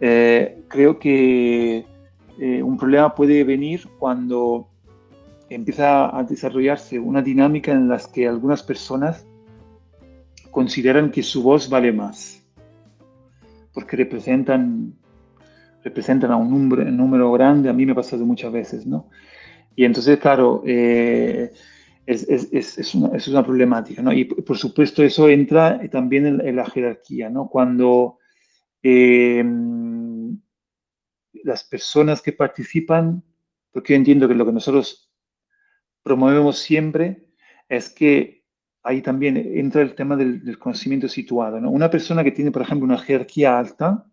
[0.00, 1.86] eh, creo que
[2.40, 4.66] eh, un problema puede venir cuando
[5.48, 9.24] empieza a desarrollarse una dinámica en la que algunas personas
[10.50, 12.42] consideran que su voz vale más,
[13.72, 14.94] porque representan,
[15.82, 19.08] representan a un número, grande, a mí me ha pasado muchas veces, ¿no?
[19.74, 21.52] Y entonces, claro, eh,
[22.06, 24.12] es, es, es, una, es, una, problemática, ¿no?
[24.12, 27.48] Y por supuesto eso entra también en, la jerarquía, ¿no?
[27.48, 28.18] Cuando
[28.82, 29.44] eh,
[31.44, 33.22] las personas que participan,
[33.72, 35.10] porque yo entiendo que lo que nosotros
[36.02, 37.26] promovemos siempre
[37.68, 38.42] es que
[38.82, 41.58] ahí también entra el tema del, conocimiento situado.
[41.70, 44.06] Una persona que tiene, por ejemplo, una jerarquía alta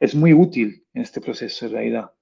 [0.00, 2.12] es muy útil en este proceso, en realidad.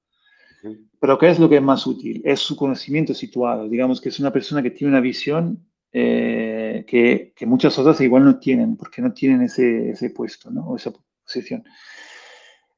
[1.01, 2.23] Pero ¿qué es lo que es más útil?
[2.25, 3.69] Es su conocimiento situado.
[3.69, 8.25] Digamos que es una persona que tiene una visión eh, que, que, muchas otras igual
[8.25, 10.69] no tienen, porque no tienen ese, ese puesto, ¿no?
[10.69, 10.93] O esa
[11.25, 11.65] posición.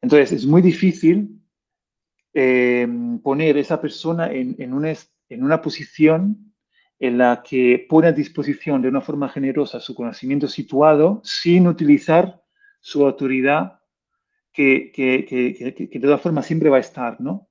[0.00, 1.40] Entonces, es muy difícil
[2.32, 2.88] eh,
[3.22, 4.92] poner esa persona en, en, una,
[5.28, 6.52] en una posición
[6.98, 12.42] en la que pone a disposición de una forma generosa su conocimiento situado sin utilizar
[12.80, 13.80] su autoridad
[14.54, 17.48] que, que, que, que de todas formas siempre va a estar, ¿no?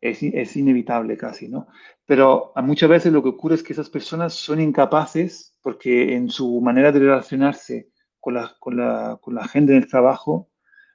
[0.00, 1.66] Es, es, inevitable casi, ¿no?
[2.06, 6.60] Pero muchas veces lo que ocurre es que esas personas son incapaces porque en su
[6.60, 10.50] manera de relacionarse con la, con la, con la gente en el trabajo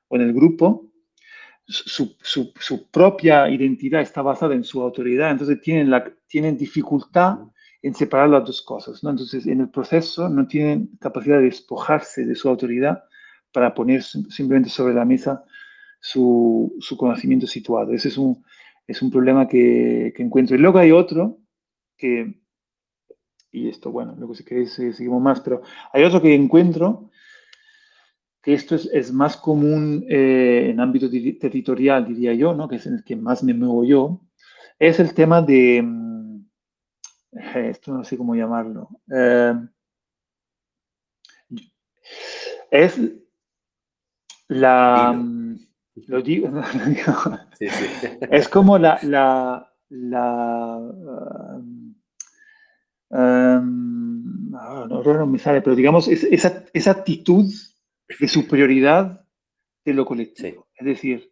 [0.07, 0.89] o en el grupo,
[1.65, 7.39] su, su, su, propia identidad está basada en su autoridad, entonces tienen, la, tienen dificultad
[7.81, 9.09] en separar las dos cosas, ¿no?
[9.09, 13.03] Entonces, en el proceso no tienen capacidad de despojarse de su autoridad
[13.53, 15.45] para poner simplemente sobre la mesa
[16.01, 17.93] su, su conocimiento situado.
[17.93, 18.43] Ese es un,
[18.87, 20.55] es un problema que, que, encuentro.
[20.55, 21.39] Y luego hay otro
[21.97, 22.41] que,
[23.51, 25.61] y esto, bueno, luego si queréis eh, seguimos más, pero
[25.93, 27.09] hay otro que encuentro
[28.41, 31.09] que esto es, es más común eh, en ámbito
[31.39, 32.67] territorial, diría yo, ¿no?
[32.67, 34.19] que es en el que más me muevo yo,
[34.78, 36.45] es el tema de, mm,
[37.55, 39.53] esto no sé cómo llamarlo, eh,
[42.69, 42.99] es
[44.47, 45.59] la, mm,
[46.07, 46.49] lo digo,
[47.59, 47.85] sí, sí.
[48.31, 51.95] es como la, la, la um,
[53.09, 57.51] um, no, no, me sale, pero digamos, es, esa, esa actitud
[58.19, 59.25] de superioridad
[59.85, 60.67] de lo colectivo.
[60.75, 61.31] Es decir,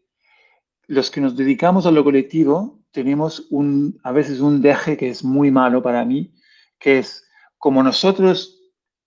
[0.87, 5.23] los que nos dedicamos a lo colectivo tenemos un, a veces un deje que es
[5.23, 6.33] muy malo para mí,
[6.79, 7.25] que es
[7.57, 8.60] como nosotros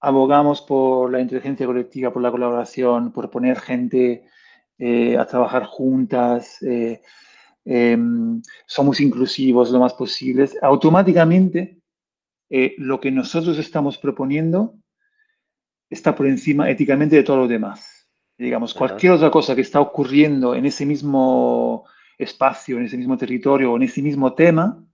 [0.05, 4.25] abogamos por la inteligencia colectiva, por la colaboración, por poner gente
[4.79, 7.01] eh, a trabajar juntas, eh,
[7.65, 11.79] em, somos inclusivos lo más posibles, automáticamente
[12.51, 14.75] eh, lo que nosotros estamos proponiendo
[15.89, 18.07] está por encima éticamente de todo lo demás.
[18.37, 21.85] Digamos, cualquier otra cosa que está ocurriendo en ese mismo
[22.19, 24.85] espacio, en ese mismo territorio o en ese mismo tema,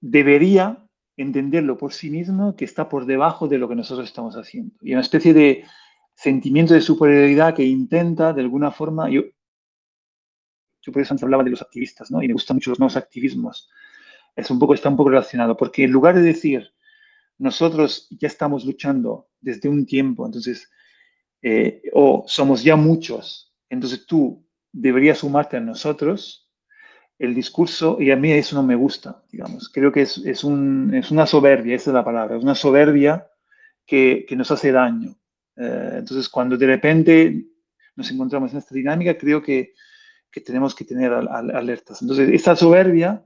[0.00, 0.83] debería
[1.16, 4.74] entenderlo por sí mismo que está por debajo de lo que nosotros estamos haciendo.
[4.80, 5.64] Y una especie de
[6.14, 9.22] sentimiento de superioridad que intenta, de alguna forma, yo,
[10.82, 12.22] yo por eso antes hablaba de los activistas, ¿no?
[12.22, 13.70] Y me gustan mucho los nuevos activismos.
[14.36, 16.72] Es un poco, está un poco relacionado, porque en lugar de decir,
[17.38, 20.70] nosotros ya estamos luchando desde un tiempo, entonces,
[21.42, 26.43] eh, o somos ya muchos, entonces tú deberías sumarte a nosotros,
[27.18, 29.68] el discurso, y a mí eso no me gusta, digamos.
[29.68, 33.28] Creo que es, es, un, es una soberbia, esa es la palabra, es una soberbia
[33.86, 35.16] que, que nos hace daño.
[35.56, 37.44] Eh, entonces, cuando de repente
[37.96, 39.74] nos encontramos en esta dinámica, creo que,
[40.30, 42.02] que tenemos que tener alertas.
[42.02, 43.24] Entonces, esta soberbia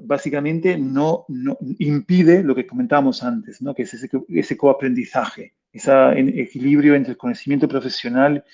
[0.00, 3.74] básicamente no, no, impide lo que comentábamos antes, ¿no?
[3.74, 8.44] que es ese, ese coaprendizaje, ese equilibrio entre el conocimiento profesional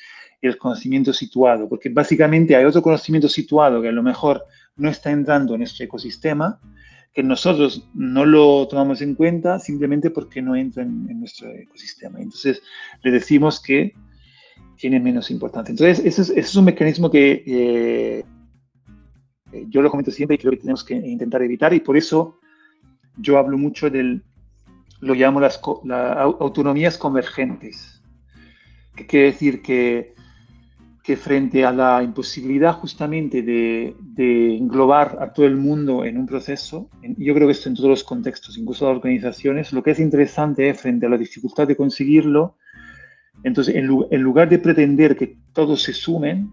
[0.41, 4.45] el conocimiento situado, porque básicamente hay otro conocimiento situado que a lo mejor
[4.77, 6.61] no está entrando en este ecosistema,
[7.13, 12.21] que nosotros no lo tomamos en cuenta simplemente porque no entra en, nuestro ecosistema.
[12.21, 12.63] Entonces
[13.03, 13.95] le decimos que
[14.77, 15.73] tiene menos importancia.
[15.73, 18.25] Entonces ese es, un mecanismo que eh,
[19.69, 22.39] yo lo comento siempre y creo que tenemos que intentar evitar y por eso
[23.17, 24.23] yo hablo mucho del,
[25.01, 28.01] lo llamo las autonomías convergentes,
[28.95, 30.15] que quiere decir que
[31.17, 33.95] frente a la imposibilidad justamente de,
[34.57, 38.05] englobar a todo el mundo en un proceso, yo creo que esto en todos los
[38.05, 42.57] contextos, incluso las organizaciones, lo que es interesante es frente a la dificultad de conseguirlo,
[43.45, 46.51] entonces en, en lugar de pretender que todos se sumen,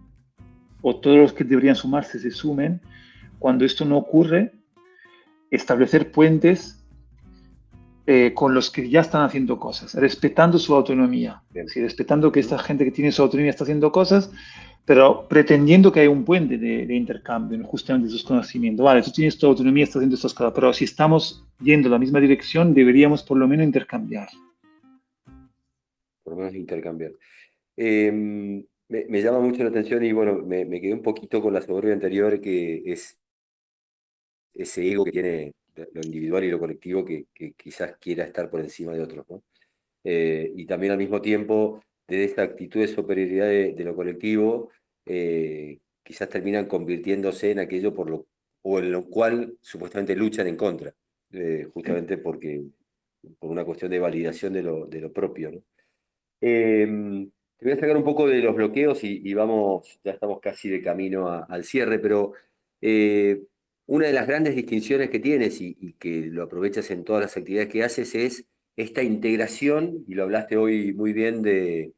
[0.81, 2.81] o todos los que deberían sumarse se sumen,
[3.39, 4.53] cuando esto no ocurre,
[5.49, 6.84] establecer puentes
[8.07, 12.85] eh, con los que ya están haciendo cosas, respetando su autonomía, respetando que esta gente
[12.85, 14.31] que tiene su autonomía está haciendo cosas,
[14.85, 18.83] pero pretendiendo que hay un puente de, intercambio, justamente de sus conocimientos.
[18.83, 21.97] Vale, tú tienes tu autonomía, estás haciendo estas cosas, pero si estamos yendo en la
[21.97, 24.29] misma dirección, deberíamos por lo menos intercambiar.
[26.23, 27.11] Por lo menos intercambiar.
[27.75, 31.61] Em, me, llama mucho la atención y bueno, me, me quedé un poquito con la
[31.63, 33.19] soberbia anterior, que es
[34.53, 37.25] ese ego que tiene lo individual y lo colectivo que,
[37.57, 39.25] quizás quiera estar por encima de otros.
[39.29, 39.43] ¿no?
[40.03, 44.69] Eh, y también al mismo tiempo, de esta actitud de superioridad de, lo colectivo,
[45.05, 48.27] eh, quizás terminan convirtiéndose en aquello por lo,
[48.61, 50.93] o en lo cual supuestamente luchan en contra,
[51.31, 52.63] eh, justamente porque
[53.39, 55.51] por una cuestión de validación de lo, de lo propio.
[55.51, 55.63] ¿no?
[56.41, 60.69] Em, te voy a sacar un poco de los bloqueos y, vamos, ya estamos casi
[60.69, 62.33] de camino al cierre, pero
[63.87, 67.69] una de las grandes distinciones que tienes y, que lo aprovechas en todas las actividades
[67.69, 71.93] que haces es esta integración, y lo hablaste hoy muy bien de,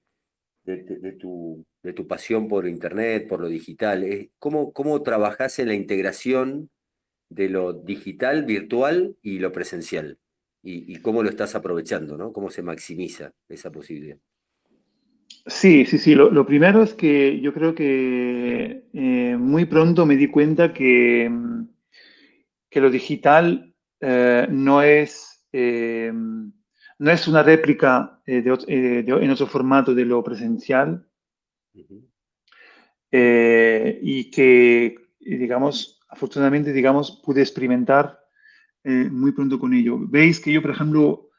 [0.64, 4.06] de, tu, pasión por Internet, por lo digital.
[4.38, 6.70] ¿Cómo, ¿Cómo trabajas en la integración
[7.30, 10.20] de lo digital, virtual y lo presencial?
[10.62, 12.34] Y, cómo lo estás aprovechando, ¿no?
[12.34, 14.18] ¿Cómo se maximiza esa posibilidad?
[15.46, 16.14] Sí, sí, sí.
[16.14, 21.70] Lo, primero es que yo creo que eh, muy pronto me di cuenta que mm,
[22.78, 29.96] que lo digital eh, no, es, eh, no es una réplica eh, en otro formato
[29.96, 31.04] de lo presencial.
[33.12, 38.20] Y que, digamos, afortunadamente, digamos, pude experimentar
[38.84, 39.98] muy pronto con ello.
[40.00, 41.32] Veis que yo, por ejemplo,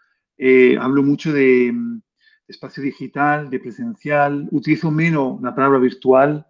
[0.80, 1.72] hablo mucho de,
[2.48, 6.44] espacio digital, de presencial, utilizo menos la palabra virtual,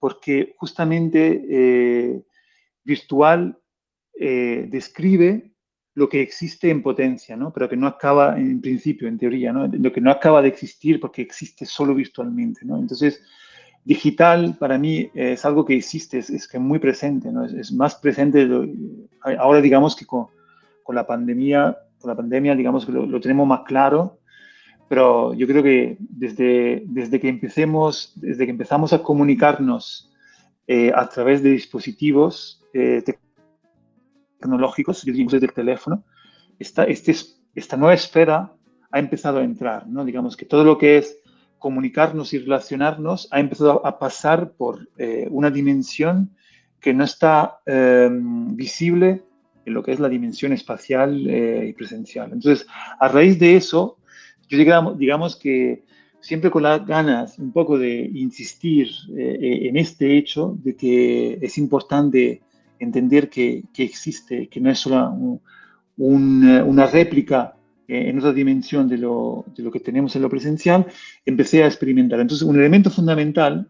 [0.00, 2.24] porque justamente
[2.84, 3.58] virtual
[4.18, 5.52] eh, describe
[5.94, 7.52] lo que existe en potencia, ¿no?
[7.52, 9.66] pero que no acaba en principio, en teoría, ¿no?
[9.66, 12.64] lo que no acaba de existir porque existe solo virtualmente.
[12.64, 12.78] ¿no?
[12.78, 13.22] Entonces,
[13.84, 17.44] digital para mí es algo que existe, es, que muy presente, ¿no?
[17.44, 18.48] es, más presente
[19.38, 20.28] ahora digamos que con,
[20.82, 24.18] con, la pandemia, con la pandemia digamos que lo, tenemos más claro,
[24.88, 30.10] pero yo creo que desde, desde que empecemos, desde que empezamos a comunicarnos
[30.66, 33.02] eh, a través de dispositivos, eh,
[34.42, 36.04] tecnológicos, desde el teléfono,
[36.58, 37.14] esta, este,
[37.54, 38.52] esta nueva esfera
[38.90, 40.04] ha empezado a entrar, ¿no?
[40.04, 41.18] Digamos que todo lo que es
[41.58, 46.30] comunicarnos y relacionarnos ha empezado a pasar por eh, una dimensión
[46.80, 49.22] que no está em, visible
[49.64, 52.32] en lo que es la dimensión espacial y presencial.
[52.32, 52.66] Entonces,
[52.98, 53.98] a raíz de eso,
[54.48, 55.84] yo digamos, digamos que
[56.20, 62.42] siempre con las ganas un poco de insistir en este hecho de que es importante
[62.84, 65.40] entender que, que existe, que no es solo
[65.96, 67.54] una réplica
[67.88, 70.86] eh, en otra dimensión de lo, de lo, que tenemos en lo presencial,
[71.24, 72.20] empecé a experimentar.
[72.20, 73.68] Entonces, un elemento fundamental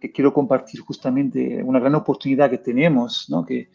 [0.00, 3.44] que quiero compartir justamente, una gran oportunidad que tenemos, ¿no?
[3.44, 3.70] que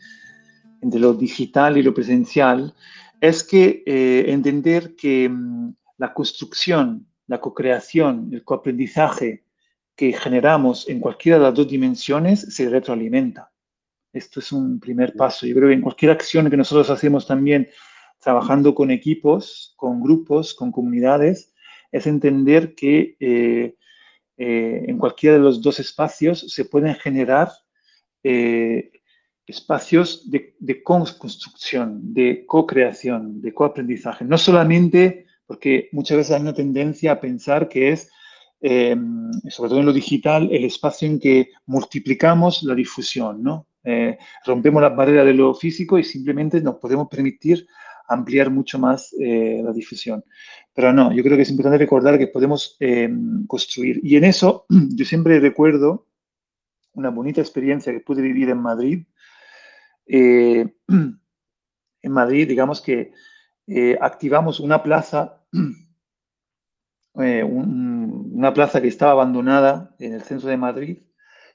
[0.82, 2.74] entre lo digital y lo presencial,
[3.20, 9.44] es que eh, entender que mm, la construcción, la co-creación, el coaprendizaje
[9.96, 13.51] que generamos en cualquiera de las dos dimensiones se retroalimenta.
[14.14, 15.46] Esto es un primer paso.
[15.46, 17.70] Yo creo que en cualquier acción que nosotros hacemos también
[18.20, 21.54] trabajando con equipos, con grupos, con comunidades,
[21.92, 23.76] es entender que eh,
[24.38, 27.50] eh, en cualquiera de los dos espacios se pueden generar
[28.24, 28.92] eh,
[29.48, 34.26] espacios de, de construcción, de co-creación, de co-aprendizaje.
[34.26, 38.10] No solamente porque muchas veces hay una tendencia a pensar que es,
[38.62, 43.68] sobre todo en lo digital, el espacio en que multiplicamos la difusión, ¿no?
[44.46, 47.68] Rompemos las barreras de lo físico y simplemente nos podemos permitir
[48.12, 50.24] ampliar mucho más eh, la difusión.
[50.74, 53.10] Pero no, yo creo que es importante recordar que podemos eh,
[53.48, 54.00] construir.
[54.04, 56.08] Y en eso yo siempre recuerdo
[56.94, 59.06] una bonita experiencia que pude vivir en Madrid.
[60.06, 63.14] Eh, en Madrid, digamos que
[64.02, 65.46] activamos una plaza,
[67.14, 70.98] una plaza que estaba abandonada en el centro de Madrid.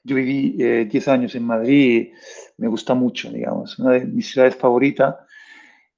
[0.07, 0.51] Yo viví
[0.85, 2.13] 10 años en Madrid,
[2.55, 5.15] me gusta mucho, digamos, una de mis ciudades favoritas.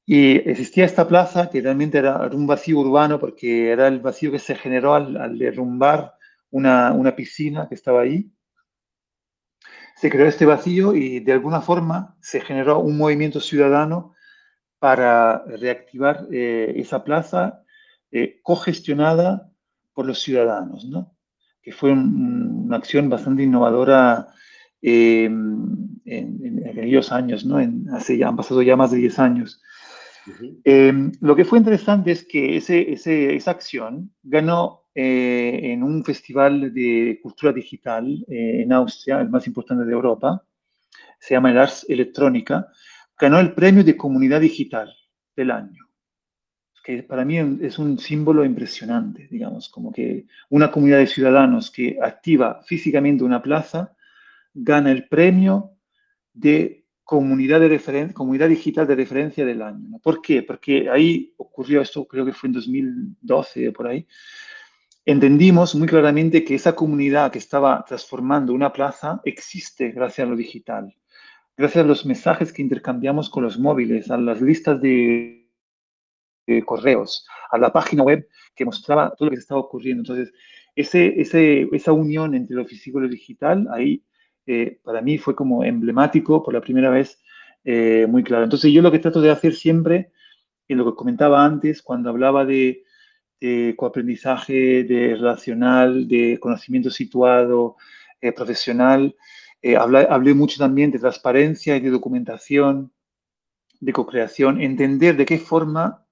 [0.03, 4.39] Y existía esta plaza que realmente era un vacío urbano porque era el vacío que
[4.39, 6.15] se generó al, derrumbar
[6.49, 8.31] una, una, piscina que estaba ahí.
[9.95, 14.15] Se creó este vacío y de alguna forma se generó un movimiento ciudadano
[14.79, 17.63] para reactivar eh, esa plaza
[18.11, 19.51] eh, cogestionada
[19.93, 21.15] por los ciudadanos, ¿no?
[21.61, 24.27] Que fue una acción bastante innovadora
[24.81, 27.59] eh, en, en, aquellos años, ¿no?
[27.59, 29.61] En, hace ya, han pasado ya más de 10 años.
[30.63, 36.73] Em, lo que fue interesante es que ese, esa acción ganó eh, en un festival
[36.73, 40.43] de cultura digital eh, en Austria, el más importante de Europa,
[41.19, 42.67] se llama el Ars Electrónica,
[43.17, 44.93] ganó el premio de comunidad digital
[45.35, 45.88] del año,
[46.89, 51.99] que para mí es un símbolo impresionante, digamos, como que una comunidad de ciudadanos que
[52.01, 53.93] activa físicamente una plaza
[54.55, 55.73] gana el premio
[56.33, 59.99] de comunidad, de comunidad digital de referencia del año.
[60.01, 60.41] ¿Por qué?
[60.41, 64.07] Porque ahí ocurrió esto, creo que fue en 2012, por ahí.
[65.05, 70.35] Entendimos muy claramente que esa comunidad que estaba transformando una plaza existe gracias a lo
[70.35, 70.91] digital,
[71.55, 75.38] gracias a los mensajes que intercambiamos con los móviles, a las listas de,
[76.55, 80.01] de correos, a la página web que mostraba todo lo que estaba ocurriendo.
[80.01, 80.33] Entonces,
[80.75, 84.03] ese, ese, esa unión entre lo físico y lo digital, ahí
[84.83, 87.21] para mí fue como emblemático por la primera vez,
[87.63, 88.43] eh, muy claro.
[88.43, 90.11] Entonces yo lo que trato de hacer siempre,
[90.67, 92.83] en lo que comentaba antes, cuando hablaba de,
[93.77, 97.77] coaprendizaje, de relacional, de conocimiento situado,
[98.19, 99.15] eh, profesional,
[99.61, 102.91] eh, hablé, mucho también de transparencia y de documentación,
[103.79, 106.05] de co-creación, entender de qué forma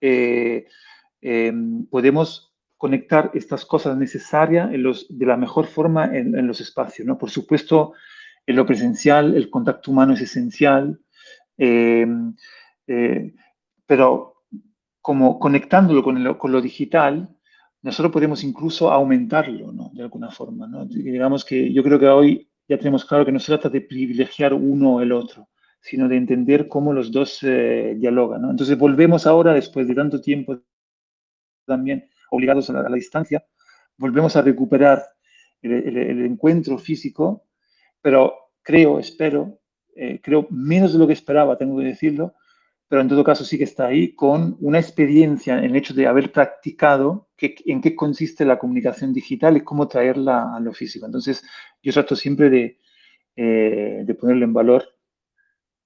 [1.89, 2.47] podemos
[2.78, 7.07] conectar estas cosas necesarias en los, de la mejor forma en, los espacios.
[7.07, 7.18] ¿no?
[7.18, 7.93] Por supuesto,
[8.45, 10.99] en lo presencial el contacto humano es esencial,
[11.57, 12.07] eh,
[12.86, 13.34] eh,
[13.86, 14.43] pero
[15.01, 17.36] como conectándolo con lo, con lo, digital,
[17.82, 19.91] nosotros podemos incluso aumentarlo, ¿no?
[19.93, 20.86] De alguna forma, ¿no?
[20.86, 24.53] Digamos que yo creo que hoy ya tenemos claro que no se trata de privilegiar
[24.53, 25.47] uno o el otro,
[25.82, 28.49] sino de entender cómo los dos eh, dialogan.
[28.49, 30.59] Entonces volvemos ahora, después de tanto tiempo
[31.65, 33.45] también obligados a la, distancia,
[33.97, 35.03] volvemos a recuperar
[35.61, 37.47] el encuentro físico
[38.01, 39.59] pero creo, espero,
[39.95, 42.36] eh, creo menos de lo que esperaba, tengo que decirlo,
[42.88, 46.07] pero en todo caso sí que está ahí con una experiencia en el hecho de
[46.07, 51.05] haber practicado que, en qué consiste la comunicación digital y cómo traerla a lo físico.
[51.05, 51.43] Entonces,
[51.84, 52.80] yo trato siempre de,
[53.36, 54.86] eh, de ponerlo en valor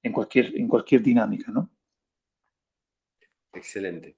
[0.03, 1.69] en cualquier, en cualquier dinámica, ¿no?
[3.53, 4.15] Excelente.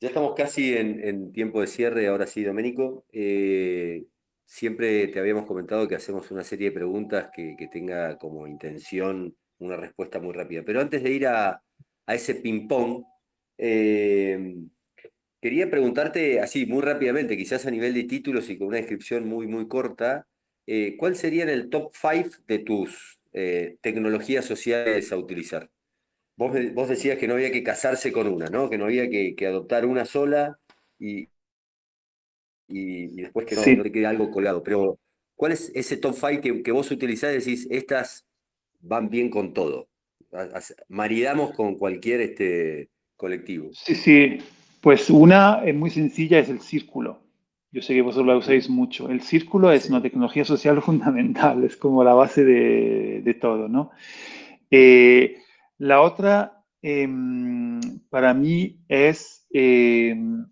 [0.00, 3.04] Ya estamos casi en, tiempo de cierre, ahora sí, Doménico.
[3.12, 4.04] Eh,
[4.44, 9.76] siempre te habíamos comentado que hacemos una serie de preguntas que, tenga como intención una
[9.76, 10.62] respuesta muy rápida.
[10.64, 11.62] Pero antes de ir a,
[12.08, 13.04] ese ping-pong,
[13.58, 14.56] eh,
[15.40, 19.46] quería preguntarte así, muy rápidamente, quizás a nivel de títulos y con una descripción muy,
[19.46, 20.26] muy corta,
[20.66, 25.70] eh, ¿cuál sería el top 5 de tus eh, tecnologías sociales a utilizar?
[26.36, 28.70] vos, decías que no había que casarse con una, ¿no?
[28.70, 30.58] Que no había que, adoptar una sola
[30.98, 31.28] y,
[32.68, 34.62] y, después que no, no, te quede algo colgado.
[34.62, 34.98] Pero,
[35.34, 38.26] ¿cuál es ese top 5 que, vos utilizás y decís, estas
[38.80, 39.88] van bien con todo?
[40.88, 43.70] Maridamos con cualquier este, colectivo.
[43.72, 44.38] Sí, sí.
[44.80, 47.22] Pues una es muy sencilla, es el círculo.
[47.72, 49.08] Yo sé que vosotros la usáis mucho.
[49.08, 53.90] El círculo es una tecnología social fundamental, es como la base de, todo, ¿no?
[54.70, 55.38] Eh,
[55.78, 59.46] la otra, em, para mí, es...
[59.50, 60.46] Em,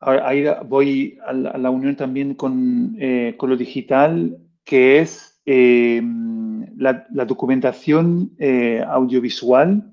[0.00, 7.06] ahí voy a la, unión también con, eh, con, lo digital, que es em, la,
[7.26, 9.91] documentación eh, audiovisual.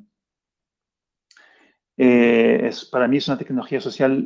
[1.99, 4.25] Eh, es, para mí es una tecnología social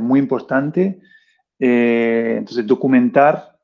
[0.00, 1.00] muy importante.
[1.58, 3.58] entonces, documentar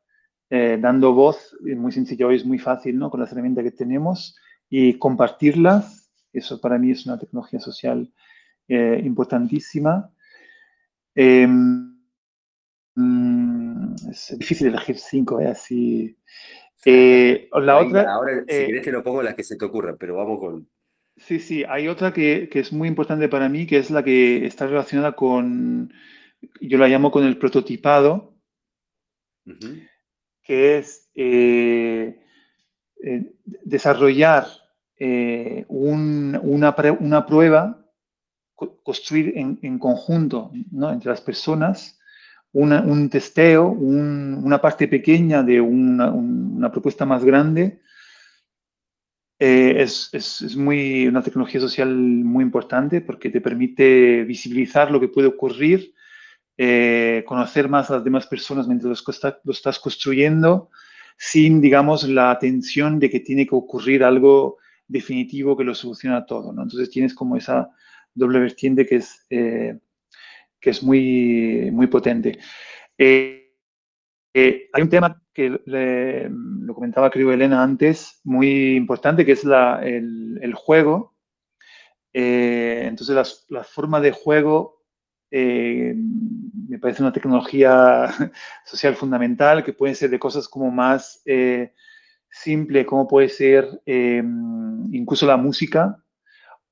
[0.51, 3.11] dando voz, muy sencillo, hoy es muy fácil, ¿no?
[3.11, 4.37] Con las herramientas que tenemos
[4.69, 6.11] y compartirlas.
[6.33, 8.13] Eso para mí es una tecnología social
[8.69, 10.11] eh, importantísima.
[11.15, 11.97] Em,
[12.95, 15.49] mm, es difícil elegir cinco, ¿eh?
[15.49, 16.17] así.
[16.85, 20.17] Eh, la otra, ahora, si querés, te lo pongo las que se te ocurran, pero
[20.17, 20.69] vamos con.
[21.17, 24.47] Sí, sí, hay otra que, que, es muy importante para mí, que es la que
[24.47, 25.93] está relacionada con,
[26.61, 28.35] yo la llamo con el prototipado,
[30.43, 31.11] que es
[33.65, 34.47] desarrollar
[34.99, 37.87] eh, una, una, prueba,
[38.55, 40.93] construir en, conjunto ¿no?
[40.93, 41.99] entre las personas
[42.53, 47.81] un testeo, una parte pequeña de una, propuesta más grande,
[49.47, 55.09] eh, es, es, muy, una tecnología social muy importante porque te permite visibilizar lo que
[55.09, 55.93] puede ocurrir,
[56.57, 59.05] eh, conocer más a las demás personas mientras
[59.45, 60.71] lo, estás construyendo,
[61.19, 64.57] sin, digamos, la tensión de que tiene que ocurrir algo
[64.89, 66.63] definitivo que lo soluciona todo, ¿no?
[66.63, 67.69] Entonces tienes como esa
[68.15, 69.79] doble vertiente que es, eh,
[70.59, 72.39] que es muy, muy potente.
[72.97, 73.44] Eh,
[74.35, 80.55] eh, hay un tema que lo comentaba creo Elena antes, muy importante, que es el,
[80.55, 81.15] juego.
[82.13, 84.83] entonces la, la, forma de juego
[85.31, 88.09] me parece una tecnología
[88.65, 91.23] social fundamental que puede ser de cosas como más
[92.29, 96.05] simple como puede ser incluso la música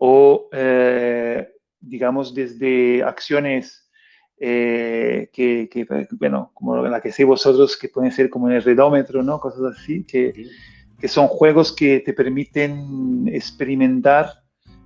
[0.04, 1.48] o, eh,
[1.78, 3.88] digamos, desde acciones
[4.44, 5.86] eh, que,
[6.18, 9.38] bueno, como la que hacéis vosotros, que pueden ser como en el redómetro, ¿no?
[9.38, 10.48] Cosas así, que,
[10.98, 14.42] que son juegos que te permiten experimentar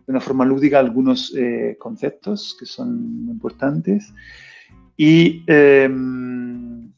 [0.06, 4.12] de una forma lúdica algunos eh, conceptos que son importantes.
[4.96, 6.92] Y, em,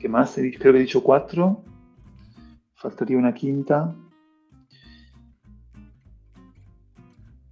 [0.00, 0.32] ¿qué más?
[0.34, 1.62] Creo que he dicho cuatro
[2.82, 3.94] faltaría una quinta.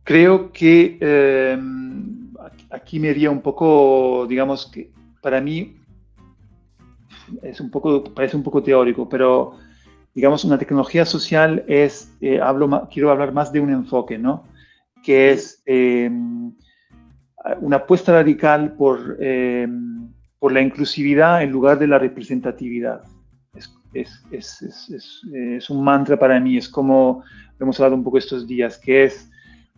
[0.02, 2.19] Creo que em,
[2.70, 4.90] aquí me iría un poco, digamos que
[5.22, 5.76] para mí
[7.42, 9.54] es un poco, parece un poco teórico, pero
[10.14, 14.44] digamos una tecnología social es, eh, hablo, quiero hablar más de un enfoque, ¿no?
[15.04, 16.52] Que es em,
[17.60, 23.02] una apuesta radical por, em, por la inclusividad en lugar de la representatividad
[23.92, 27.24] es, es, es, es, un mantra para mí, es como
[27.58, 29.29] hemos hablado un poco estos días, que es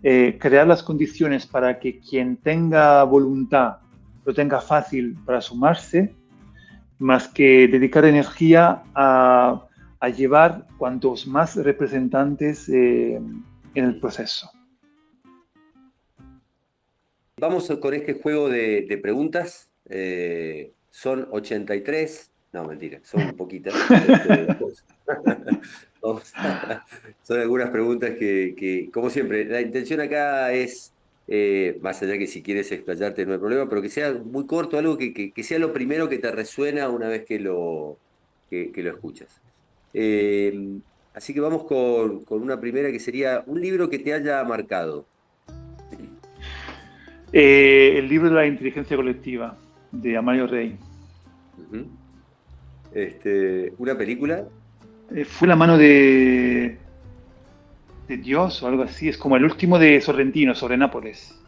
[0.03, 3.83] eh, crear las condiciones para que quien tenga voluntad
[4.25, 6.15] lo tenga fácil para sumarse,
[6.99, 9.67] más que dedicar energía a,
[9.99, 13.21] a llevar cuantos más representantes eh,
[13.75, 14.51] en el proceso.
[17.39, 19.73] Vamos con este juego de, de preguntas.
[19.89, 23.75] Eh, son 83, no, mentira, son poquitas.
[27.23, 30.93] son algunas preguntas que, como siempre, la intención acá es,
[31.29, 34.79] eh, más allá que si quieres explayarte no hay problema, pero que sea muy corto,
[34.79, 37.99] algo que, sea lo primero que te resuena una vez que lo,
[38.51, 39.41] lo escuchas.
[39.95, 40.79] Eh,
[41.15, 45.07] así que vamos con, una primera que sería un libro que te haya marcado.
[47.33, 49.57] Eh, el libro de la inteligencia colectiva
[49.93, 50.77] de Amario Rey.
[52.93, 54.47] Este, ¿Una película?
[55.15, 56.79] Eh, fue la mano de,
[58.09, 59.09] de Dios o algo así.
[59.09, 61.39] Es como el último de Sorrentino, sobre Nápoles.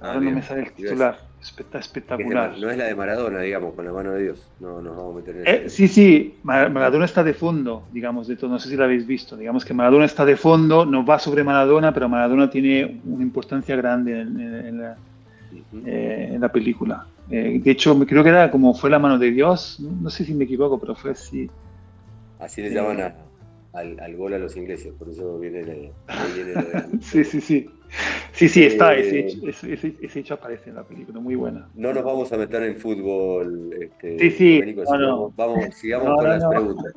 [0.00, 1.18] Ah, Ahora no me sale el titular.
[1.58, 2.56] Está espectacular.
[2.58, 4.48] no es la de Maradona, digamos, con la mano de Dios.
[4.60, 8.36] No nos vamos a meter en eh, Sí, sí, Maradona está de fondo, digamos, de
[8.36, 8.50] todo.
[8.50, 9.36] No sé si lo habéis visto.
[9.36, 13.76] Digamos que Maradona está de fondo, no va sobre Maradona, pero Maradona tiene una importancia
[13.76, 14.96] grande en, la,
[15.84, 17.06] eh, en la película.
[17.30, 20.34] Eh, de hecho, creo que era como fue la mano de Dios, no, sé si
[20.34, 21.50] me equivoco, pero fue así.
[22.38, 23.16] Así le llaman a,
[23.74, 25.92] al, gol a los ingleses, por eso viene, viene
[27.00, 27.70] Sí, sí, sí.
[28.32, 31.68] Sí, sí, está, eh, ese, hecho, aparece en la película, muy buena.
[31.74, 33.70] No nos vamos a meter en fútbol.
[33.80, 34.76] Este, sí, sí.
[35.36, 36.92] Vamos, sigamos con las preguntas.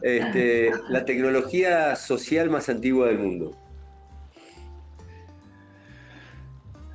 [0.00, 3.52] Este, la tecnología social más antigua del mundo.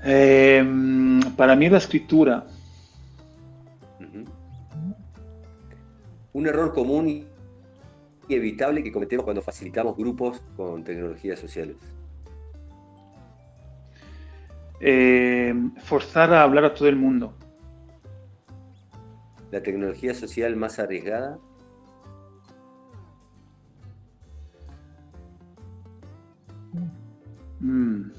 [0.03, 2.45] Em, para mí la escritura.
[6.33, 7.26] Un error común
[8.35, 11.77] evitable que cometemos cuando facilitamos grupos con tecnologías sociales.
[14.79, 17.33] Em, forzar a hablar a todo el mundo.
[19.51, 21.39] La tecnología social más arriesgada.
[27.59, 28.11] Mm.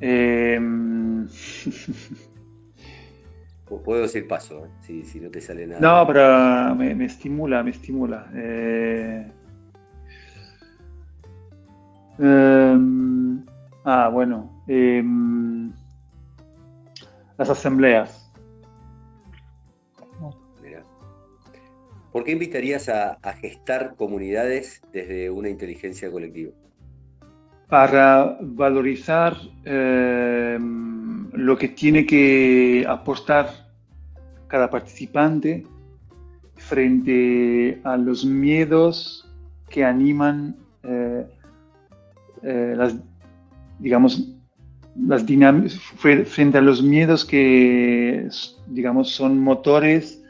[0.00, 1.28] Em,
[3.78, 5.02] puedo decir paso, ¿eh?
[5.04, 5.80] si, no te sale nada.
[5.80, 8.30] No, pero me, estimula, me estimula.
[8.34, 9.30] Eh,
[12.18, 13.44] em,
[13.84, 14.62] ah, bueno.
[14.66, 15.72] Em,
[17.38, 18.26] las asambleas.
[22.12, 26.50] ¿Por qué invitarías a gestar comunidades desde una inteligencia colectiva?
[27.70, 30.49] para valorizar eh,
[31.50, 33.50] lo que tiene que aportar
[34.46, 35.66] cada participante
[36.54, 39.28] frente a los miedos
[39.68, 41.26] que animan eh,
[42.44, 42.94] eh, las,
[43.80, 44.32] digamos,
[44.96, 45.74] las dinámicas,
[46.36, 48.28] frente a los miedos que,
[48.68, 50.22] digamos, son motores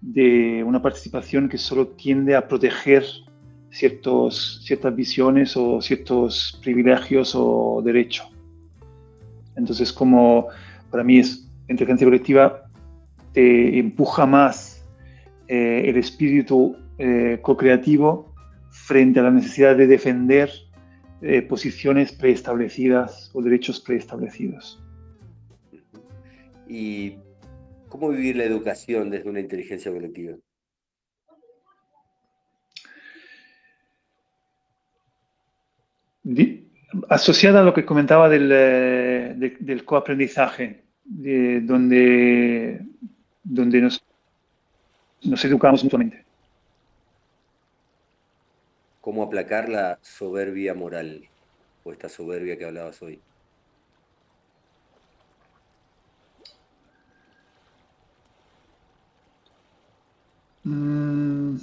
[0.00, 3.04] de una participación que solo tiende a proteger
[3.70, 8.26] ciertos, ciertas visiones o ciertos privilegios o derechos.
[9.58, 10.48] Entonces, como
[10.90, 12.62] para mí es inteligencia colectiva,
[13.32, 14.86] te empuja más
[15.48, 18.34] eh, el espíritu eh, co-creativo
[18.70, 20.50] frente a la necesidad de defender
[21.20, 24.82] eh, posiciones preestablecidas o derechos preestablecidos.
[26.68, 27.16] ¿Y
[27.88, 30.36] cómo vivir la educación desde una inteligencia colectiva?
[37.08, 42.80] Asociada a lo que comentaba del, eh, del coaprendizaje, donde,
[43.42, 44.02] donde nos,
[45.22, 46.24] nos educamos mutuamente.
[49.00, 51.24] ¿Cómo aplacar la soberbia moral
[51.84, 53.20] o esta soberbia que hablabas hoy?
[60.64, 61.56] Mm.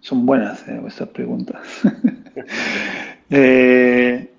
[0.00, 1.60] Son buenas eh, vuestras preguntas.
[3.30, 4.30] Eh,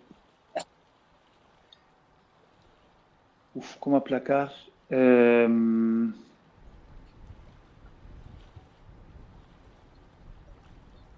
[3.80, 4.52] ¿Cómo aplacar?
[4.90, 6.14] Em,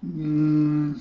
[0.02, 0.94] mm,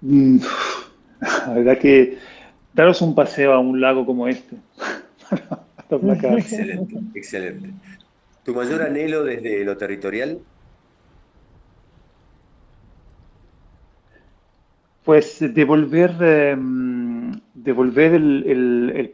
[1.20, 2.18] la verdad que
[2.74, 4.56] daros un paseo a un lago como este.
[6.36, 7.70] excelente, excelente.
[8.42, 10.40] ¿Tu mayor anhelo desde lo territorial?
[15.04, 19.12] Pues devolver, em, devolver el,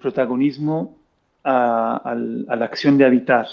[0.00, 0.96] protagonismo
[1.42, 3.46] a, la acción de habitar.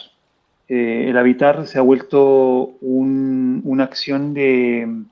[0.67, 5.03] Eh, el habitar se ha vuelto una acción de,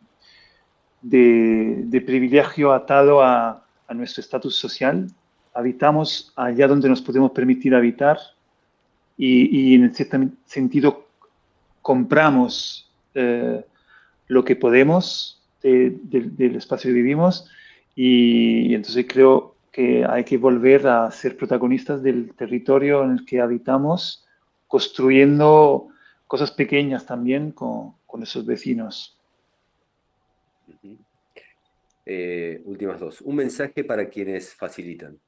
[1.02, 5.08] de privilegio atado a, a nuestro estatus social,
[5.54, 8.20] habitamos allá donde nos podemos permitir habitar
[9.18, 11.08] y, en cierto sentido
[11.82, 13.66] compramos eh,
[14.28, 17.50] lo que podemos del espacio que vivimos
[17.96, 23.42] y, entonces creo que hay que volver a ser protagonistas del territorio en el que
[23.42, 24.26] habitamos,
[24.68, 25.90] construyendo
[26.28, 29.18] cosas pequeñas también con, con esos vecinos.
[32.12, 33.22] Eh, últimas dos.
[33.22, 35.20] Un mensaje para quienes facilitan.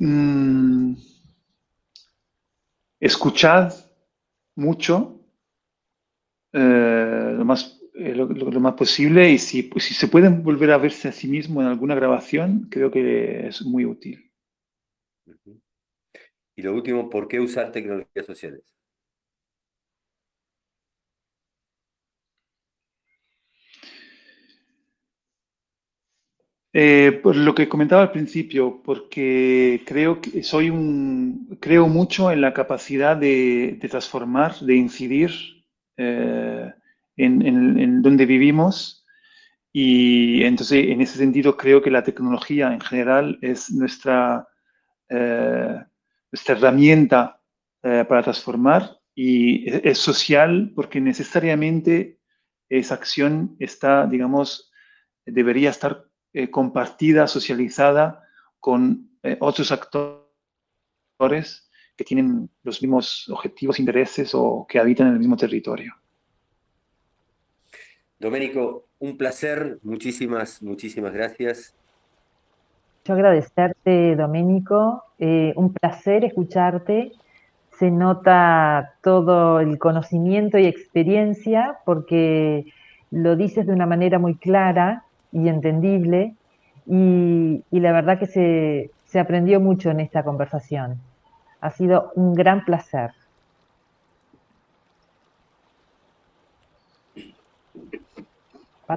[0.00, 0.96] Mm,
[2.98, 3.72] escuchad
[4.56, 5.20] mucho,
[6.52, 11.06] eh, lo, más, eh, lo, más posible y si, si se pueden volver a verse
[11.06, 14.32] a sí mismo en alguna grabación, creo que es muy útil.
[16.62, 18.62] Y lo último, ¿por qué usar tecnologías sociales?
[26.72, 32.40] Eh, por lo que comentaba al principio, porque creo que soy un, creo mucho en
[32.40, 35.32] la capacidad de, transformar, de incidir
[35.96, 36.72] eh,
[37.16, 39.04] en, en, donde vivimos.
[39.72, 44.46] Y entonces, en ese sentido, creo que la tecnología en general es nuestra,
[45.10, 45.80] eh,
[46.32, 47.38] nuestra herramienta
[47.82, 52.18] para transformar y es social porque necesariamente
[52.68, 54.72] esa acción está, digamos,
[55.26, 58.26] debería estar eh, compartida, socializada
[58.58, 65.18] con eh, otros actores que tienen los mismos objetivos, intereses o que habitan en el
[65.18, 65.94] mismo territorio.
[68.18, 71.76] Doménico, un placer, muchísimas, muchísimas gracias.
[73.04, 77.12] Yo agradecerte, Doménico, eh, un placer escucharte.
[77.78, 82.66] Se nota todo el conocimiento y experiencia porque
[83.10, 86.34] lo dices de una manera muy clara y entendible
[86.86, 91.00] y, la verdad que se, se aprendió mucho en esta conversación.
[91.60, 93.12] Ha sido un gran placer.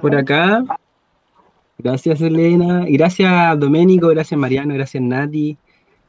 [0.00, 0.62] Por acá,
[1.78, 5.56] gracias Elena, gracias Doménico, gracias Mariano, gracias Nati.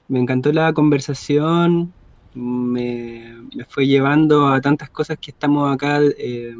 [0.07, 1.93] Me encantó la conversación,
[2.33, 6.55] me, me fue llevando a tantas cosas que estamos acá eh,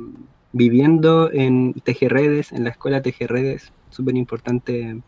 [0.51, 5.01] viviendo en Tejerredes, en la escuela Tejerredes, súper importante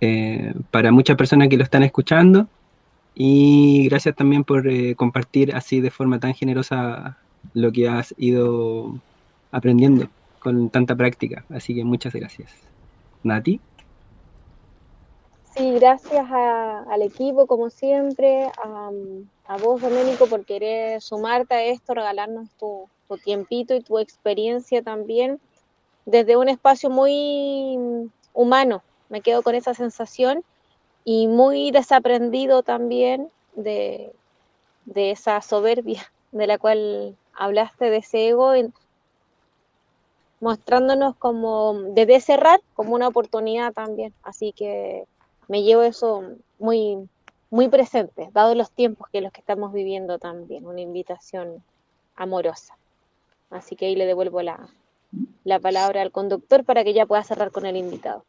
[0.00, 2.48] eh, para muchas personas que lo están escuchando.
[3.14, 7.18] Y gracias también por eh, compartir así de forma tan generosa
[7.54, 8.98] lo que has ido
[9.50, 11.44] aprendiendo con tanta práctica.
[11.50, 12.71] Así que muchas gracias.
[13.22, 13.60] Nati.
[15.54, 22.48] Sí, gracias al equipo, como siempre, a, vos, Doménico, por querer sumarte a esto, regalarnos
[22.58, 22.88] tu,
[23.24, 25.38] tiempito y tu experiencia también
[26.06, 27.76] desde un espacio muy
[28.32, 28.82] humano.
[29.10, 30.42] Me quedo con esa sensación
[31.04, 34.14] y muy desaprendido también de,
[34.94, 38.54] esa soberbia de la cual hablaste, de ese ego,
[40.42, 44.12] mostrándonos como de cerrar como una oportunidad también.
[44.24, 45.04] Así que
[45.46, 46.24] me llevo eso
[46.58, 47.08] muy,
[47.48, 51.62] muy presente, dado los tiempos que los que estamos viviendo también, una invitación
[52.16, 52.76] amorosa.
[53.50, 54.68] Así que ahí le devuelvo la,
[55.60, 58.24] palabra al conductor para que ya pueda cerrar con el invitado.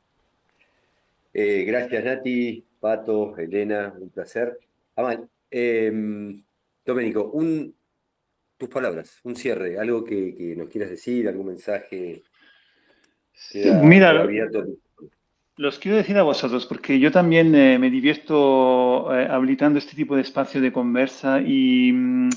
[1.33, 4.59] Eh, gracias, Nati, Pato, Elena, un placer.
[4.95, 6.43] Amal, em,
[6.85, 7.73] Domenico, un,
[8.57, 12.23] tus palabras, un cierre, algo que, nos quieras decir, algún mensaje.
[13.81, 14.13] Mira,
[15.55, 20.15] los quiero decir a vosotros porque yo también eh, me divierto eh, habilitando este tipo
[20.15, 22.29] de espacio de conversa y mm,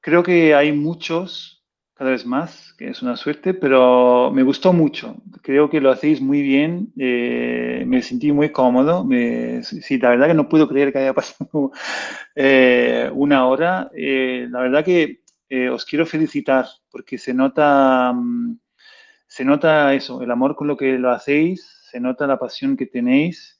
[0.00, 1.64] creo que hay muchos
[1.94, 5.16] cada vez más, que es una suerte, pero me gustó mucho.
[5.42, 9.04] Creo que lo hacéis muy bien, eh, me sentí muy cómodo.
[9.04, 11.72] Me, sí, la verdad que no puedo creer que haya pasado
[13.14, 13.90] una hora.
[13.92, 15.22] La verdad que
[15.72, 18.58] os quiero felicitar porque se nota, mm,
[19.26, 22.86] se nota eso, el amor con lo que lo hacéis, se nota la pasión que
[22.86, 23.58] tenéis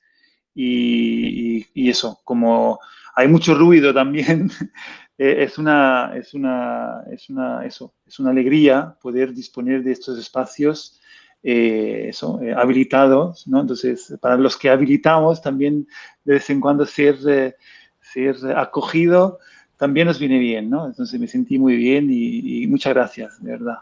[0.54, 2.78] y, y eso, como
[3.18, 4.50] hay mucho ruido también.
[5.20, 10.16] Eh, es una, es una, es una, eso, es una alegría poder disponer de estos
[10.16, 11.00] espacios
[11.42, 13.60] eh, eso, eh, habilitados, ¿no?
[13.60, 15.88] Entonces, para los que habilitamos, también
[16.22, 17.16] de vez en cuando ser,
[18.00, 19.40] ser acogido
[19.78, 20.86] también nos viene bien, ¿no?
[20.86, 23.78] Entonces me sentí muy bien y, muchas gracias, de verdad.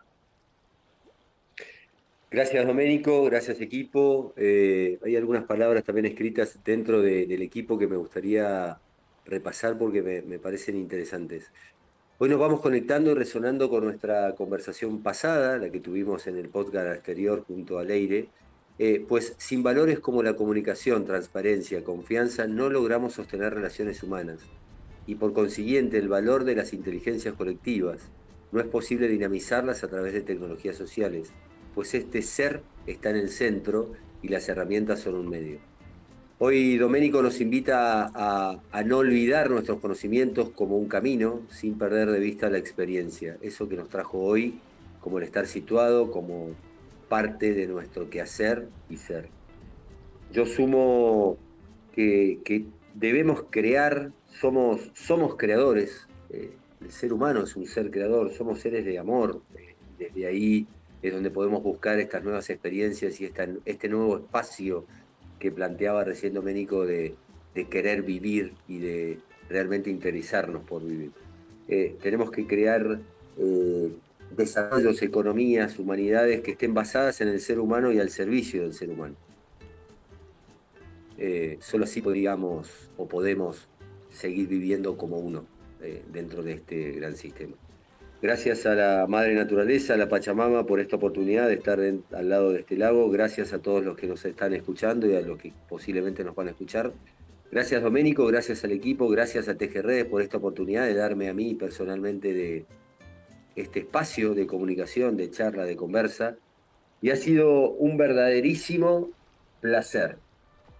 [2.31, 4.35] Gracias, Doménico, gracias, equipo.
[4.37, 8.79] hay algunas palabras también escritas dentro del equipo que me gustaría
[9.27, 11.51] repasar porque me, parecen interesantes.
[12.19, 16.49] Hoy nos vamos conectando y resonando con nuestra conversación pasada, la que tuvimos en el
[16.49, 18.29] podcast exterior junto a Leire,
[18.79, 24.39] eh, pues sin valores como la comunicación, transparencia, confianza, no logramos sostener relaciones humanas.
[25.07, 27.99] Y por consiguiente, el valor de las inteligencias colectivas
[28.53, 31.33] no es posible dinamizarlas a través de tecnologías sociales,
[31.75, 33.93] pues este ser está en el centro
[34.23, 35.59] y las herramientas son un medio.
[36.39, 42.19] Hoy Doménico nos invita a, no olvidar nuestros conocimientos como un camino sin perder de
[42.19, 44.61] vista la experiencia, eso que nos trajo hoy
[45.01, 46.51] como el estar situado, como
[47.09, 49.31] parte de nuestro quehacer y ser.
[50.31, 51.39] Yo sumo
[51.93, 58.61] que, debemos crear, somos, somos creadores, eh, el ser humano es un ser creador, somos
[58.61, 60.67] seres de amor, eh, desde ahí
[61.03, 63.31] es donde podemos buscar estas nuevas experiencias y
[63.65, 64.85] este nuevo espacio
[65.39, 67.15] que planteaba recién Domenico de,
[67.71, 69.19] querer vivir y de
[69.49, 71.13] realmente interesarnos por vivir.
[71.69, 73.01] Eh, tenemos que crear
[74.37, 78.91] desarrollos, economías, humanidades que estén basadas en el ser humano y al servicio del ser
[78.91, 79.15] humano.
[81.61, 83.69] Solo así podríamos o podemos
[84.11, 85.47] seguir viviendo como uno
[85.83, 87.55] eh, dentro de este gran sistema.
[88.23, 92.53] Gracias a la Madre Naturaleza, a la Pachamama, por esta oportunidad de estar al lado
[92.53, 93.11] de este lago.
[93.11, 96.49] Gracias a todos los que nos están escuchando y a los que posiblemente nos van
[96.49, 96.93] a escuchar.
[97.53, 101.55] Gracias Doménico, gracias al equipo, gracias a TGR por esta oportunidad de darme a mí
[101.55, 102.65] personalmente de
[103.55, 106.37] este espacio de comunicación, de charla, de conversa.
[107.03, 109.11] Y ha sido un verdaderísimo
[109.61, 110.19] placer.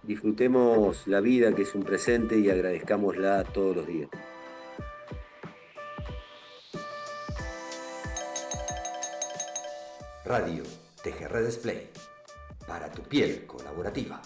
[0.07, 4.09] Disfrutemos la vida que es un presente y agradezcámosla todos los días.
[10.23, 10.63] Radio
[11.03, 11.89] TGR Display.
[12.65, 14.21] Para tu piel colaborativa.